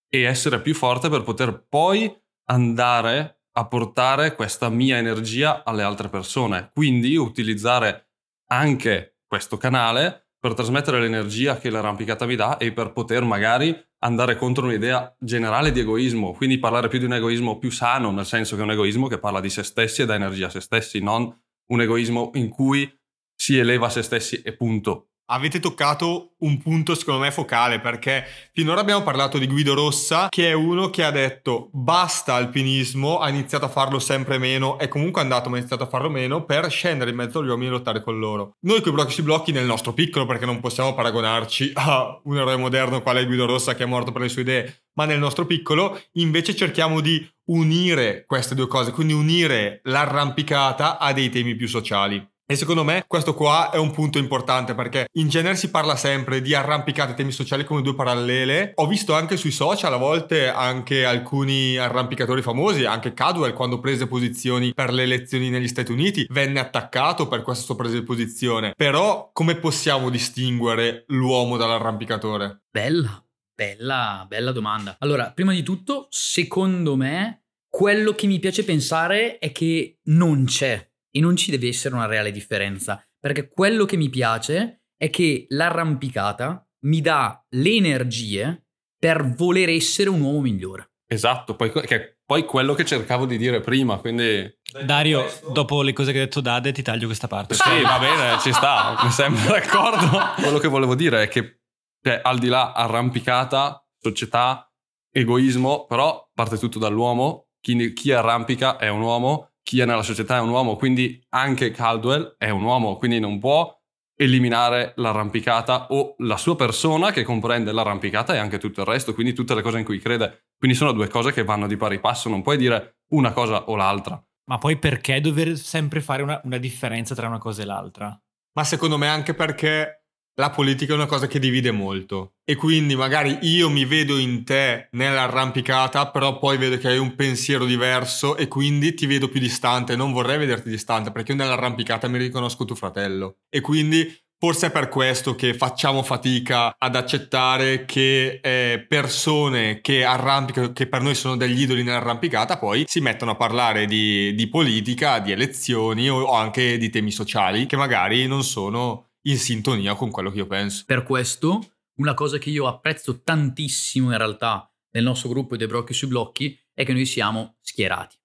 e 0.10 0.24
essere 0.24 0.62
più 0.62 0.74
forte 0.74 1.10
per 1.10 1.24
poter 1.24 1.66
poi 1.70 2.14
andare 2.50 3.44
a 3.54 3.68
portare 3.68 4.36
questa 4.36 4.70
mia 4.70 4.98
energia 4.98 5.64
alle 5.64 5.84
altre 5.84 6.10
persone. 6.10 6.72
Quindi 6.74 7.16
utilizzare 7.16 8.10
anche 8.52 9.20
questo 9.28 9.58
canale 9.58 10.30
per 10.40 10.54
trasmettere 10.54 11.00
l'energia 11.00 11.58
che 11.58 11.70
l'arrampicata 11.70 12.26
mi 12.26 12.36
dà 12.36 12.58
e 12.58 12.72
per 12.72 12.94
poter 12.94 13.24
magari 13.24 13.76
andare 14.00 14.38
contro 14.38 14.66
un'idea 14.66 15.14
generale 15.20 15.72
di 15.72 15.82
egoismo, 15.82 16.34
quindi 16.34 16.58
parlare 16.58 16.88
più 16.88 17.00
di 17.00 17.06
un 17.06 17.14
egoismo 17.14 17.58
più 17.58 17.70
sano, 17.70 18.12
nel 18.12 18.26
senso 18.26 18.56
che 18.56 18.62
è 18.62 18.64
un 18.64 18.72
egoismo 18.72 19.08
che 19.08 19.20
parla 19.20 19.42
di 19.42 19.50
se 19.50 19.64
stessi 19.64 20.02
e 20.02 20.06
dà 20.06 20.16
energia 20.16 20.48
a 20.48 20.50
se 20.50 20.62
stessi, 20.62 21.02
non 21.02 21.38
un 21.72 21.82
egoismo 21.82 22.32
in 22.36 22.48
cui 22.50 22.90
si 23.36 23.58
eleva 23.58 23.90
se 23.90 24.02
stessi 24.02 24.42
e 24.42 24.56
punto. 24.56 25.09
Avete 25.32 25.60
toccato 25.60 26.36
un 26.40 26.58
punto 26.62 26.96
secondo 26.96 27.22
me 27.22 27.32
focale 27.32 27.80
perché 27.80 28.24
finora 28.54 28.82
abbiamo 28.82 29.04
parlato 29.04 29.38
di 29.38 29.48
Guido 29.48 29.74
Rossa 29.74 30.28
che 30.30 30.50
è 30.50 30.54
uno 30.54 30.90
che 30.90 31.04
ha 31.04 31.12
detto 31.12 31.70
basta 31.72 32.36
alpinismo, 32.36 33.20
ha 33.20 33.30
iniziato 33.30 33.66
a 33.66 33.70
farlo 33.70 34.00
sempre 34.00 34.38
meno, 34.38 34.78
è 34.78 34.88
comunque 34.88 35.22
andato 35.22 35.50
ma 35.50 35.56
ha 35.56 35.60
iniziato 35.60 35.84
a 35.84 35.88
farlo 35.88 36.10
meno 36.10 36.46
per 36.46 36.70
scendere 36.70 37.12
in 37.12 37.18
mezzo 37.18 37.40
agli 37.40 37.50
uomini 37.50 37.68
e 37.68 37.72
lottare 37.72 38.02
con 38.02 38.20
loro. 38.20 38.56
Noi 38.62 38.82
con 38.82 38.92
i 38.92 38.96
blocchi 38.96 39.14
sui 39.14 39.24
blocchi 39.24 39.52
nel 39.52 39.66
nostro 39.66 39.94
piccolo 39.94 40.26
perché 40.26 40.46
non 40.46 40.60
possiamo 40.60 40.94
paragonarci 40.94 41.72
a 41.76 42.20
un 42.24 42.38
eroe 42.38 42.58
moderno 42.58 43.02
quale 43.02 43.26
Guido 43.26 43.46
Rossa 43.46 43.76
che 43.76 43.84
è 43.84 43.88
morto 43.88 44.12
per 44.12 44.22
le 44.22 44.30
sue 44.30 44.42
idee, 44.42 44.84
ma 44.94 45.06
nel 45.06 45.20
nostro 45.20 45.46
piccolo 45.46 46.00
invece 46.14 46.56
cerchiamo 46.56 47.00
di 47.02 47.28
unire 47.50 48.26
queste 48.26 48.56
due 48.56 48.68
cose, 48.68 48.92
quindi 48.92 49.14
unire 49.14 49.82
l'arrampicata 49.84 50.98
a 50.98 51.14
dei 51.14 51.30
temi 51.30 51.56
più 51.56 51.68
sociali. 51.68 52.26
E 52.52 52.56
secondo 52.56 52.84
me 52.84 53.04
questo 53.06 53.36
qua 53.36 53.70
è 53.70 53.78
un 53.78 53.92
punto 53.92 54.18
importante 54.18 54.74
perché 54.74 55.06
in 55.20 55.30
genere 55.30 55.56
si 55.56 55.70
parla 55.70 55.96
sempre 55.96 56.42
di 56.42 56.56
arrampicate 56.56 57.12
e 57.12 57.14
temi 57.14 57.32
sociali 57.32 57.64
come 57.64 57.84
due 57.84 57.94
parallele. 57.94 58.72
Ho 58.78 58.88
visto 58.88 59.14
anche 59.14 59.38
sui 59.38 59.52
social 59.52 59.94
a 59.94 59.98
volte 59.98 60.50
anche 60.50 61.06
alcuni 61.06 61.78
arrampicatori 61.78 62.42
famosi, 62.42 62.86
anche 62.86 63.14
Cadwell 63.14 63.54
quando 63.54 63.80
prese 63.80 64.08
posizioni 64.08 64.74
per 64.74 64.92
le 64.92 65.04
elezioni 65.04 65.52
negli 65.52 65.68
Stati 65.68 65.92
Uniti 65.92 66.26
venne 66.32 66.60
attaccato 66.60 67.28
per 67.28 67.44
questa 67.44 67.66
sua 67.66 67.76
presa 67.76 68.00
di 68.00 68.04
posizione. 68.04 68.74
Però 68.76 69.30
come 69.32 69.58
possiamo 69.58 70.10
distinguere 70.10 71.04
l'uomo 71.10 71.56
dall'arrampicatore? 71.56 72.64
Bella, 72.72 73.24
bella, 73.54 74.26
bella 74.28 74.52
domanda. 74.52 74.96
Allora, 75.02 75.34
prima 75.36 75.54
di 75.54 75.62
tutto, 75.62 76.08
secondo 76.10 76.96
me, 76.96 77.44
quello 77.70 78.14
che 78.14 78.26
mi 78.26 78.40
piace 78.40 78.64
pensare 78.64 79.38
è 79.38 79.52
che 79.52 80.00
non 80.06 80.46
c'è 80.46 80.89
e 81.12 81.20
non 81.20 81.36
ci 81.36 81.52
deve 81.52 81.68
essere 81.68 81.96
una 81.96 82.06
reale 82.06 82.32
differenza, 82.32 83.04
perché 83.20 83.50
quello 83.50 83.86
che 83.86 83.98
mi 83.98 84.10
piace 84.10 84.84
è 84.98 85.10
che 85.10 85.46
l'arrampicata 85.50 86.68
mi 86.86 87.02
dà 87.02 87.44
le 87.50 87.76
energie 87.76 88.66
per 88.98 89.34
voler 89.34 89.70
essere 89.70 90.10
un 90.10 90.22
uomo 90.22 90.42
migliore. 90.42 90.92
Esatto, 91.12 91.56
poi, 91.56 91.72
che, 91.72 92.20
poi 92.24 92.46
quello 92.46 92.76
che 92.76 92.86
cercavo 92.86 93.26
di 93.26 93.38
dire 93.38 93.62
prima, 93.62 93.98
quindi... 93.98 94.48
Dario, 94.86 95.26
dopo 95.52 95.82
le 95.82 95.94
cose 95.94 96.12
che 96.12 96.20
ha 96.20 96.24
detto 96.24 96.42
Dade, 96.42 96.72
ti 96.72 96.84
taglio 96.84 97.08
questa 97.08 97.28
parte. 97.28 97.56
Sì, 97.56 97.82
va 97.82 97.98
bene, 97.98 98.40
ci 98.40 98.54
sta, 98.54 99.00
mi 99.02 99.10
sembra 99.10 99.54
d'accordo. 99.58 100.20
Quello 100.36 100.60
che 100.60 100.68
volevo 100.68 100.94
dire 100.94 101.24
è 101.24 101.28
che, 101.28 101.62
cioè, 102.04 102.20
al 102.22 102.38
di 102.38 102.48
là 102.48 102.74
arrampicata, 102.74 103.84
società, 104.00 104.72
egoismo, 105.12 105.86
però 105.86 106.30
parte 106.32 106.60
tutto 106.60 106.78
dall'uomo. 106.78 107.48
Chi, 107.60 107.92
chi 107.94 108.12
arrampica 108.12 108.78
è 108.78 108.88
un 108.88 109.02
uomo, 109.02 109.49
chi 109.64 109.80
è 109.80 109.86
nella 109.86 110.04
società 110.04 110.38
è 110.38 110.42
un 110.42 110.50
uomo, 110.50 110.76
quindi 110.76 111.22
anche 111.30 111.72
Caldwell 111.72 112.36
è 112.38 112.50
un 112.50 112.64
uomo, 112.64 112.98
quindi 112.98 113.20
non 113.20 113.40
può 113.40 113.78
eliminare 114.16 114.94
l'arrampicata 114.98 115.88
o 115.92 116.16
la 116.20 116.36
sua 116.36 116.56
persona 116.56 117.12
che 117.12 117.24
comprende 117.24 117.72
l'arrampicata 117.72 118.34
e 118.34 118.38
anche 118.38 118.58
tutto 118.58 118.82
il 118.82 118.88
resto, 118.88 119.14
quindi 119.14 119.34
tutte 119.34 119.56
le 119.56 119.62
cose 119.62 119.80
in 119.80 119.86
cui 119.86 120.00
crede. 120.00 120.48
Quindi 120.58 120.76
sono 120.76 120.92
due 120.92 121.08
cose 121.08 121.32
che 121.32 121.46
vanno 121.46 121.68
di 121.68 121.78
pari 121.78 122.00
passo, 122.00 122.28
non 122.28 122.42
puoi 122.42 122.58
dire 122.58 122.98
una 123.12 123.32
cosa 123.32 123.70
o 123.70 123.76
l'altra. 123.76 124.22
Ma 124.50 124.58
poi 124.58 124.78
perché 124.78 125.22
dover 125.22 125.56
sempre 125.58 126.02
fare 126.02 126.22
una, 126.22 126.42
una 126.44 126.58
differenza 126.58 127.16
tra 127.16 127.28
una 127.28 127.38
cosa 127.38 127.62
e 127.62 127.66
l'altra? 127.66 128.20
Ma 128.54 128.64
secondo 128.64 128.98
me 128.98 129.08
anche 129.08 129.34
perché 129.34 129.99
la 130.36 130.50
politica 130.50 130.94
è 130.94 130.96
una 130.96 131.06
cosa 131.06 131.28
che 131.28 131.40
divide 131.40 131.72
molto. 131.72 132.34
E 132.44 132.56
quindi 132.56 132.96
magari 132.96 133.40
io 133.42 133.70
mi 133.70 133.86
vedo 133.86 134.18
in 134.18 134.44
te 134.44 134.88
nell'arrampicata, 134.92 136.10
però 136.10 136.40
poi 136.40 136.58
vedo 136.58 136.78
che 136.78 136.88
hai 136.88 136.98
un 136.98 137.16
pensiero 137.16 137.66
diverso 137.66 138.36
e 138.38 138.48
quindi 138.48 138.94
ti 138.94 139.06
vedo 139.06 139.28
più 139.28 139.40
distante, 139.40 139.96
non 139.96 140.12
vorrei 140.12 140.38
vederti 140.38 140.70
distante 140.70 141.12
perché 141.12 141.34
io 141.34 141.38
nell'arrampicata 141.38 142.08
mi 142.08 142.18
riconosco 142.18 142.66
tuo 142.66 142.76
fratello. 142.76 143.38
E 143.50 143.62
quindi 143.62 144.28
Forse 144.42 144.68
è 144.68 144.72
per 144.72 144.88
questo 144.88 145.36
che 145.36 145.54
facciamo 145.54 146.02
fatica 146.02 146.74
ad 146.78 146.96
accettare 146.96 147.84
che 147.84 148.40
eh, 148.42 148.86
persone 148.88 149.82
che 149.82 150.06
arrampicano, 150.06 150.72
che 150.72 150.88
per 150.88 151.02
noi 151.02 151.14
sono 151.14 151.36
degli 151.36 151.64
idoli 151.64 151.84
nell'arrampicata, 151.84 152.58
poi 152.58 152.86
si 152.88 153.02
mettono 153.02 153.32
a 153.32 153.36
parlare 153.36 153.86
di, 153.86 154.34
di 154.36 154.48
politica, 154.48 155.20
di 155.20 155.34
elezioni 155.34 156.10
o, 156.10 156.22
o 156.22 156.36
anche 156.36 156.78
di 156.78 156.90
temi 156.90 157.12
sociali 157.12 157.66
che 157.66 157.76
magari 157.76 158.28
non 158.28 158.46
sono 158.46 159.09
in 159.24 159.38
sintonia 159.38 159.96
con 159.96 160.12
quello 160.12 160.32
che 160.32 160.38
io 160.38 160.48
penso. 160.48 160.84
Per 160.86 161.04
questo, 161.04 161.74
una 161.96 162.14
cosa 162.14 162.38
che 162.38 162.50
io 162.50 162.68
apprezzo 162.68 163.22
tantissimo 163.22 164.12
in 164.12 164.18
realtà 164.18 164.72
nel 164.92 165.04
nostro 165.04 165.30
gruppo 165.30 165.58
dei 165.58 165.68
brocchi 165.68 165.94
sui 165.94 166.08
blocchi 166.08 166.58
è 166.74 166.86
che 166.86 166.94
noi 166.94 167.06
siamo 167.06 167.58
schierati. 167.62 168.16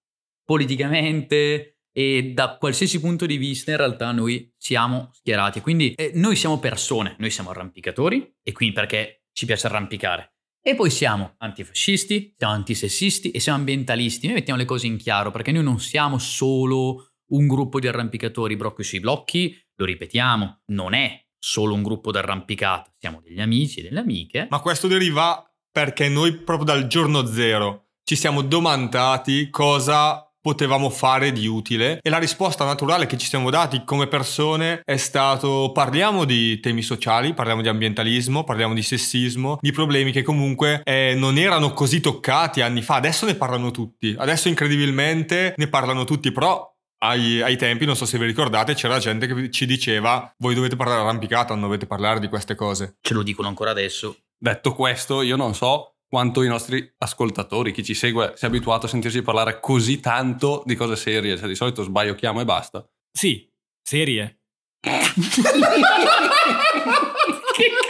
Politicamente 0.45 1.75
e 1.97 2.33
da 2.35 2.57
qualsiasi 2.59 2.99
punto 2.99 3.25
di 3.25 3.37
vista 3.37 3.71
in 3.71 3.77
realtà 3.77 4.11
noi 4.11 4.53
siamo 4.57 5.11
schierati. 5.13 5.61
Quindi 5.61 5.93
eh, 5.93 6.11
noi 6.15 6.35
siamo 6.35 6.59
persone, 6.59 7.15
noi 7.19 7.31
siamo 7.31 7.51
arrampicatori 7.51 8.35
e 8.43 8.53
quindi 8.53 8.75
perché 8.75 9.27
ci 9.33 9.47
piace 9.47 9.69
arrampicare. 9.69 10.33
E 10.61 10.75
poi 10.75 10.91
siamo 10.91 11.35
antifascisti, 11.39 12.35
siamo 12.37 12.55
antisessisti 12.55 13.31
e 13.31 13.39
siamo 13.39 13.59
ambientalisti. 13.59 14.27
Noi 14.27 14.37
mettiamo 14.37 14.59
le 14.59 14.65
cose 14.65 14.87
in 14.87 14.97
chiaro 14.97 15.31
perché 15.31 15.53
noi 15.53 15.63
non 15.63 15.79
siamo 15.79 16.19
solo 16.19 17.14
un 17.35 17.47
gruppo 17.47 17.81
di 17.81 17.89
arrampicatori 17.89 18.57
brocchi 18.57 18.83
sui 18.83 19.01
blocchi, 19.01 19.57
lo 19.77 19.85
ripetiamo, 19.85 20.63
non 20.67 20.95
è 20.95 21.23
solo 21.39 21.75
un 21.75 21.83
gruppo 21.83 22.11
d'arrampicata, 22.11 22.93
siamo 22.99 23.21
degli 23.23 23.41
amici 23.41 23.81
e 23.81 23.83
delle 23.83 24.01
amiche. 24.01 24.47
Ma 24.49 24.61
questo 24.61 24.87
deriva 24.87 25.45
perché 25.71 26.09
noi 26.09 26.33
proprio 26.37 26.67
dal 26.67 26.87
giorno 26.87 27.27
zero 27.27 27.89
ci 28.05 28.17
siamo 28.17 28.43
domandati 28.43 29.51
cosa 29.51 30.29
potevamo 30.45 30.91
fare 30.91 31.33
di 31.33 31.47
utile 31.47 32.01
e 32.03 32.11
la 32.11 32.19
risposta 32.19 32.67
naturale 32.67 33.07
che 33.07 33.17
ci 33.17 33.27
siamo 33.27 33.49
dati 33.49 33.83
come 33.83 34.09
persone 34.09 34.83
è 34.85 34.99
stato 34.99 35.71
parliamo 35.73 36.27
di 36.27 36.61
temi 36.61 36.83
sociali, 36.83 37.33
parliamo 37.33 37.63
di 37.63 37.69
ambientalismo, 37.69 38.45
parliamo 38.45 38.75
di 38.75 38.83
sessismo, 38.83 39.57
di 39.59 39.73
problemi 39.73 40.13
che 40.13 40.23
comunque 40.23 40.83
eh, 40.85 41.15
non 41.17 41.39
erano 41.39 41.73
così 41.73 42.01
toccati 42.01 42.61
anni 42.61 42.83
fa, 42.83 42.97
adesso 42.97 43.25
ne 43.25 43.37
parlano 43.37 43.71
tutti, 43.71 44.15
adesso 44.19 44.49
incredibilmente 44.49 45.55
ne 45.57 45.69
parlano 45.69 46.05
tutti, 46.05 46.31
però 46.31 46.74
ai, 46.99 47.43
ai, 47.43 47.57
tempi, 47.57 47.85
non 47.85 47.97
so 47.97 48.07
se 48.07 48.19
vi 48.19 48.25
ricordate, 48.25 48.75
c'era 48.75 48.99
gente 48.99 49.27
che 49.27 49.51
ci 49.51 49.67
diceva 49.67 50.33
voi 50.39 50.55
dovete 50.55 50.77
parlare 50.77 51.03
arrampicata, 51.03 51.55
non 51.55 51.65
dovete 51.65 51.87
parlare 51.87 52.21
di 52.21 52.29
queste 52.29 52.55
cose. 52.55 52.97
Ce 53.01 53.15
lo 53.15 53.23
dicono 53.23 53.49
ancora 53.49 53.71
adesso. 53.71 54.17
Detto 54.37 54.75
questo, 54.75 55.23
io 55.23 55.37
non 55.37 55.55
so 55.55 55.97
quanto 56.09 56.43
i 56.43 56.49
nostri 56.49 56.95
ascoltatori, 56.99 57.73
chi 57.73 57.83
ci 57.83 57.95
segue, 57.95 58.35
sia 58.37 58.47
abituato 58.49 58.87
a 58.87 58.89
sentirci 58.89 59.23
parlare 59.23 59.59
così 59.61 59.99
tanto 60.01 60.63
di 60.65 60.77
cose 60.77 60.97
serie, 60.97 61.37
cioè 61.37 61.49
di 61.49 61.57
solito 61.57 61.83
sbaiocchiamo 61.83 62.41
e 62.41 62.45
basta. 62.45 62.89
Sì, 63.11 63.51
serie. 63.83 64.39
che 64.81 64.93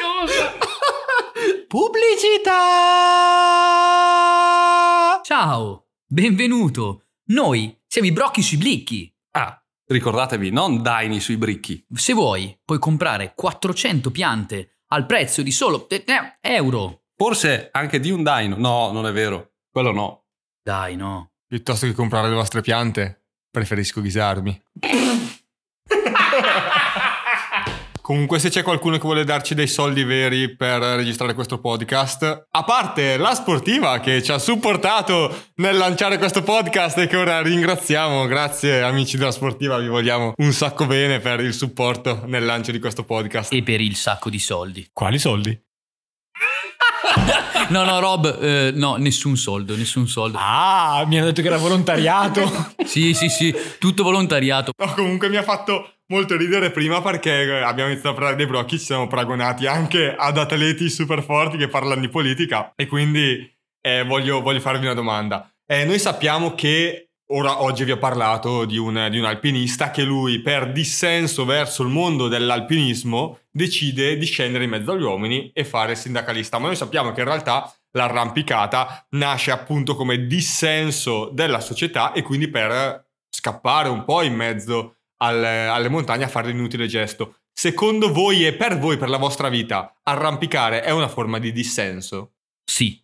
cosa? 0.00 0.54
Pubblicità! 1.68 2.52
Ciao, 5.23 5.88
benvenuto. 6.06 7.02
Noi 7.26 7.76
siamo 7.94 8.08
i 8.08 8.12
brocchi 8.12 8.42
sui 8.42 8.56
blicchi. 8.56 9.16
Ah, 9.36 9.56
ricordatevi, 9.86 10.50
non 10.50 10.82
daini 10.82 11.20
sui 11.20 11.36
bricchi. 11.36 11.86
Se 11.94 12.12
vuoi, 12.12 12.58
puoi 12.64 12.80
comprare 12.80 13.34
400 13.36 14.10
piante 14.10 14.78
al 14.88 15.06
prezzo 15.06 15.42
di 15.42 15.52
solo 15.52 15.88
eh, 15.88 16.04
euro. 16.40 17.04
Forse 17.14 17.68
anche 17.70 18.00
di 18.00 18.10
un 18.10 18.24
daino. 18.24 18.56
No, 18.56 18.90
non 18.90 19.06
è 19.06 19.12
vero. 19.12 19.52
Quello 19.70 19.92
no. 19.92 20.24
Dai, 20.60 20.96
no. 20.96 21.34
Piuttosto 21.46 21.86
che 21.86 21.92
comprare 21.92 22.28
le 22.28 22.34
vostre 22.34 22.62
piante, 22.62 23.26
preferisco 23.48 24.00
ghisarmi. 24.00 24.60
Comunque, 28.04 28.38
se 28.38 28.50
c'è 28.50 28.62
qualcuno 28.62 28.96
che 28.96 29.02
vuole 29.02 29.25
darci 29.25 29.54
dei 29.54 29.66
soldi 29.66 30.04
veri 30.04 30.54
per 30.54 30.78
registrare 30.82 31.32
questo 31.32 31.58
podcast, 31.58 32.49
a 32.50 32.62
parte 32.62 33.16
la 33.16 33.34
sportiva 33.34 33.99
che 33.99 34.23
ci 34.23 34.30
ha 34.30 34.38
supportato 34.38 35.34
nel 35.54 35.78
lanciare 35.78 36.18
questo 36.18 36.42
podcast 36.42 36.99
e 36.99 37.06
che 37.06 37.16
ora 37.16 37.40
ringraziamo, 37.40 38.26
grazie 38.26 38.82
amici 38.82 39.16
della 39.16 39.30
sportiva, 39.30 39.78
vi 39.78 39.88
vogliamo 39.88 40.34
un 40.37 40.52
sacco 40.52 40.84
bene 40.84 41.18
per 41.18 41.40
il 41.40 41.54
supporto 41.54 42.25
nel 42.26 42.44
lancio 42.44 42.73
di 42.73 42.78
questo 42.78 43.04
podcast. 43.04 43.54
E 43.54 43.62
per 43.62 43.80
il 43.80 43.96
sacco 43.96 44.28
di 44.28 44.38
soldi. 44.38 44.87
Quali 44.92 45.18
soldi? 45.18 45.58
no, 47.70 47.84
no, 47.84 48.00
Rob, 48.00 48.38
eh, 48.38 48.70
no, 48.75 48.96
nessun 48.96 49.38
soldo, 49.38 49.76
nessun 49.76 50.08
soldo. 50.08 50.37
Ah, 50.38 51.04
mi 51.06 51.16
hanno 51.16 51.28
detto 51.28 51.40
che 51.40 51.46
era 51.46 51.56
volontariato. 51.56 52.50
sì, 52.84 53.14
sì, 53.14 53.30
sì, 53.30 53.54
tutto 53.78 54.02
volontariato. 54.02 54.73
No, 54.76 54.92
comunque 54.92 55.30
mi 55.30 55.37
ha 55.37 55.42
fatto 55.42 55.93
molto 56.08 56.37
ridere 56.37 56.70
prima 56.70 57.00
perché 57.00 57.62
abbiamo 57.62 57.90
iniziato 57.90 58.11
a 58.11 58.18
parlare 58.18 58.37
dei 58.37 58.46
brocchi, 58.46 58.78
ci 58.78 58.84
siamo 58.84 59.06
paragonati 59.06 59.66
anche 59.66 60.14
ad 60.16 60.38
atleti 60.38 60.90
super 60.90 61.23
forti 61.23 61.56
che 61.56 61.68
parlano 61.68 62.00
di 62.00 62.08
politica 62.08 62.73
e 62.75 62.87
quindi 62.87 63.50
eh, 63.80 64.04
voglio, 64.04 64.40
voglio, 64.40 64.61
farvi 64.61 64.84
una 64.84 64.94
domanda. 64.94 65.50
Eh, 65.66 65.84
noi 65.84 65.99
sappiamo 65.99 66.54
che 66.54 67.11
ora 67.28 67.62
oggi 67.62 67.84
vi 67.84 67.92
ho 67.92 67.99
parlato 67.99 68.64
di 68.64 68.76
un, 68.76 69.08
di 69.11 69.18
un 69.18 69.25
alpinista 69.25 69.90
che 69.90 70.02
lui 70.02 70.40
per 70.40 70.73
dissenso 70.73 71.44
verso 71.44 71.82
il 71.82 71.88
mondo 71.88 72.28
dell'alpinismo 72.28 73.40
decide 73.50 74.16
di 74.16 74.26
scendere 74.26 74.64
in 74.64 74.70
mezzo 74.70 74.92
agli 74.92 75.02
uomini 75.02 75.50
e 75.54 75.64
fare 75.64 75.94
sindacalista, 75.94 76.58
ma 76.58 76.66
noi 76.66 76.76
sappiamo 76.76 77.12
che 77.12 77.20
in 77.20 77.26
realtà 77.26 77.73
l'arrampicata 77.92 79.06
nasce 79.11 79.52
appunto 79.52 79.94
come 79.94 80.26
dissenso 80.26 81.30
della 81.32 81.61
società 81.61 82.12
e 82.12 82.23
quindi 82.23 82.49
per 82.49 83.06
scappare 83.30 83.88
un 83.88 84.04
po' 84.04 84.23
in 84.23 84.34
mezzo 84.34 84.96
alle, 85.24 85.66
alle 85.66 85.88
montagne 85.88 86.24
a 86.24 86.28
fare 86.28 86.48
l'inutile 86.48 86.86
gesto. 86.86 87.36
secondo 87.52 88.12
voi 88.12 88.44
e 88.44 88.54
per 88.54 88.78
voi, 88.78 88.96
per 88.96 89.08
la 89.08 89.16
vostra 89.16 89.48
vita, 89.48 90.00
arrampicare 90.02 90.82
è 90.82 90.90
una 90.90 91.08
forma 91.08 91.38
di 91.38 91.52
dissenso? 91.52 92.34
Sì. 92.64 93.00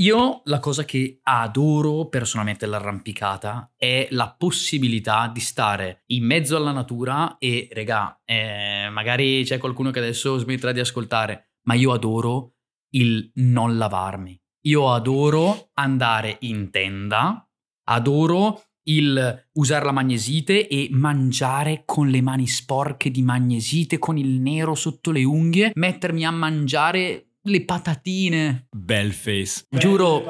Io 0.00 0.40
la 0.44 0.60
cosa 0.60 0.84
che 0.84 1.18
adoro 1.24 2.08
personalmente 2.08 2.64
dell'arrampicata 2.64 3.72
è 3.76 4.06
la 4.12 4.34
possibilità 4.34 5.28
di 5.28 5.40
stare 5.40 6.04
in 6.06 6.24
mezzo 6.24 6.56
alla 6.56 6.72
natura 6.72 7.36
e, 7.36 7.68
regà, 7.72 8.18
eh, 8.24 8.88
magari 8.90 9.44
c'è 9.44 9.58
qualcuno 9.58 9.90
che 9.90 9.98
adesso 9.98 10.38
smetterà 10.38 10.72
di 10.72 10.80
ascoltare, 10.80 11.56
ma 11.64 11.74
io 11.74 11.92
adoro 11.92 12.54
il 12.94 13.30
non 13.34 13.76
lavarmi. 13.76 14.40
Io 14.66 14.90
adoro 14.92 15.70
andare 15.74 16.36
in 16.40 16.70
tenda, 16.70 17.46
adoro 17.88 18.62
il 18.94 19.48
usare 19.54 19.84
la 19.84 19.92
magnesite 19.92 20.68
e 20.68 20.88
mangiare 20.92 21.82
con 21.84 22.08
le 22.08 22.20
mani 22.20 22.46
sporche 22.46 23.10
di 23.10 23.22
magnesite, 23.22 23.98
con 23.98 24.16
il 24.16 24.40
nero 24.40 24.74
sotto 24.74 25.10
le 25.10 25.24
unghie, 25.24 25.72
mettermi 25.74 26.24
a 26.24 26.30
mangiare 26.30 27.26
le 27.42 27.64
patatine. 27.64 28.66
Bel 28.70 29.12
face. 29.12 29.64
Giuro, 29.70 30.22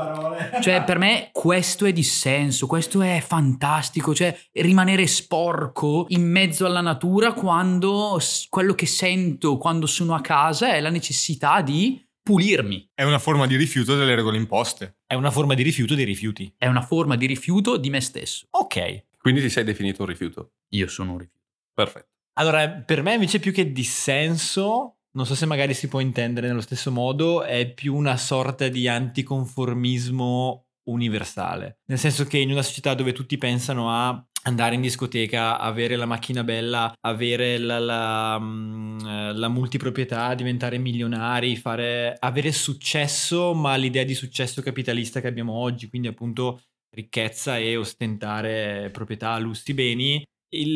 cioè 0.61 0.85
per 0.85 0.99
me 0.99 1.31
questo 1.33 1.87
è 1.87 1.93
dissenso, 1.93 2.67
questo 2.67 3.01
è 3.03 3.23
fantastico, 3.25 4.15
cioè 4.15 4.37
rimanere 4.53 5.07
sporco 5.07 6.07
in 6.09 6.23
mezzo 6.23 6.67
alla 6.67 6.81
natura 6.81 7.33
quando 7.33 8.21
quello 8.49 8.75
che 8.75 8.87
sento 8.87 9.57
quando 9.57 9.87
sono 9.87 10.15
a 10.15 10.21
casa 10.21 10.73
è 10.73 10.81
la 10.81 10.91
necessità 10.91 11.63
di 11.63 12.01
pulirmi. 12.31 12.89
È 12.95 13.03
una 13.03 13.19
forma 13.19 13.49
di 13.49 13.57
rifiuto 13.57 13.97
delle 13.97 14.15
regole 14.15 14.37
imposte. 14.37 14.99
È 15.05 15.15
una 15.15 15.33
forma 15.33 15.55
di 15.55 15.65
rifiuto 15.65 15.97
dei 15.97 16.05
rifiuti. 16.05 16.55
È 16.57 16.69
una 16.69 16.81
forma 16.81 17.17
di 17.17 17.27
rifiuto 17.27 17.77
di 17.77 17.91
me 17.91 18.01
stesso. 18.01 18.47
Ok. 18.51 19.07
Quindi 19.19 19.41
ti 19.41 19.51
sei 19.51 19.65
definito 19.65 20.03
un 20.03 20.09
rifiuto. 20.09 20.53
Io 20.69 20.87
sono 20.87 21.13
un 21.13 21.19
rifiuto. 21.19 21.45
Perfetto. 21.75 22.07
Allora, 22.35 22.69
per 22.71 23.03
me 23.03 23.15
invece 23.15 23.41
più 23.41 23.53
che 23.53 23.73
dissenso, 23.73 24.99
non 25.11 25.27
so 25.27 25.35
se 25.35 25.45
magari 25.45 25.75
si 25.75 25.89
può 25.89 25.99
intendere 25.99 26.47
nello 26.47 26.61
stesso 26.61 26.93
modo, 26.93 27.43
è 27.43 27.69
più 27.73 27.97
una 27.97 28.17
sorta 28.17 28.69
di 28.69 28.87
anticonformismo 28.87 30.67
universale. 30.85 31.81
Nel 31.87 31.99
senso 31.99 32.25
che 32.27 32.39
in 32.39 32.53
una 32.53 32.63
società 32.63 32.95
dove 32.95 33.13
tutti 33.13 33.37
pensano 33.39 33.91
a 33.91 34.25
andare 34.43 34.75
in 34.75 34.81
discoteca, 34.81 35.59
avere 35.59 35.97
la 35.97 36.07
macchina 36.07 36.43
bella, 36.45 36.93
avere 37.01 37.59
la, 37.59 37.79
la, 37.79 38.39
mm, 38.41 38.99
eh, 39.07 39.33
la 39.35 39.49
multiproprietà, 39.49 40.35
diventare 40.35 40.79
milionari, 40.79 41.57
fare, 41.57 42.17
avere 42.19 42.53
successo, 42.53 43.55
ma 43.55 43.77
l'idea 43.77 44.05
di 44.05 44.15
successo 44.15 44.63
capitalista 44.63 45.21
che 45.21 45.29
abbiamo 45.29 45.53
oggi, 45.55 45.89
quindi 45.89 46.09
appunto 46.09 46.63
ricchezza 46.91 47.59
e 47.59 47.77
ostentare 47.77 48.91
proprietà, 48.93 49.39
lussi, 49.39 49.75
beni, 49.75 50.25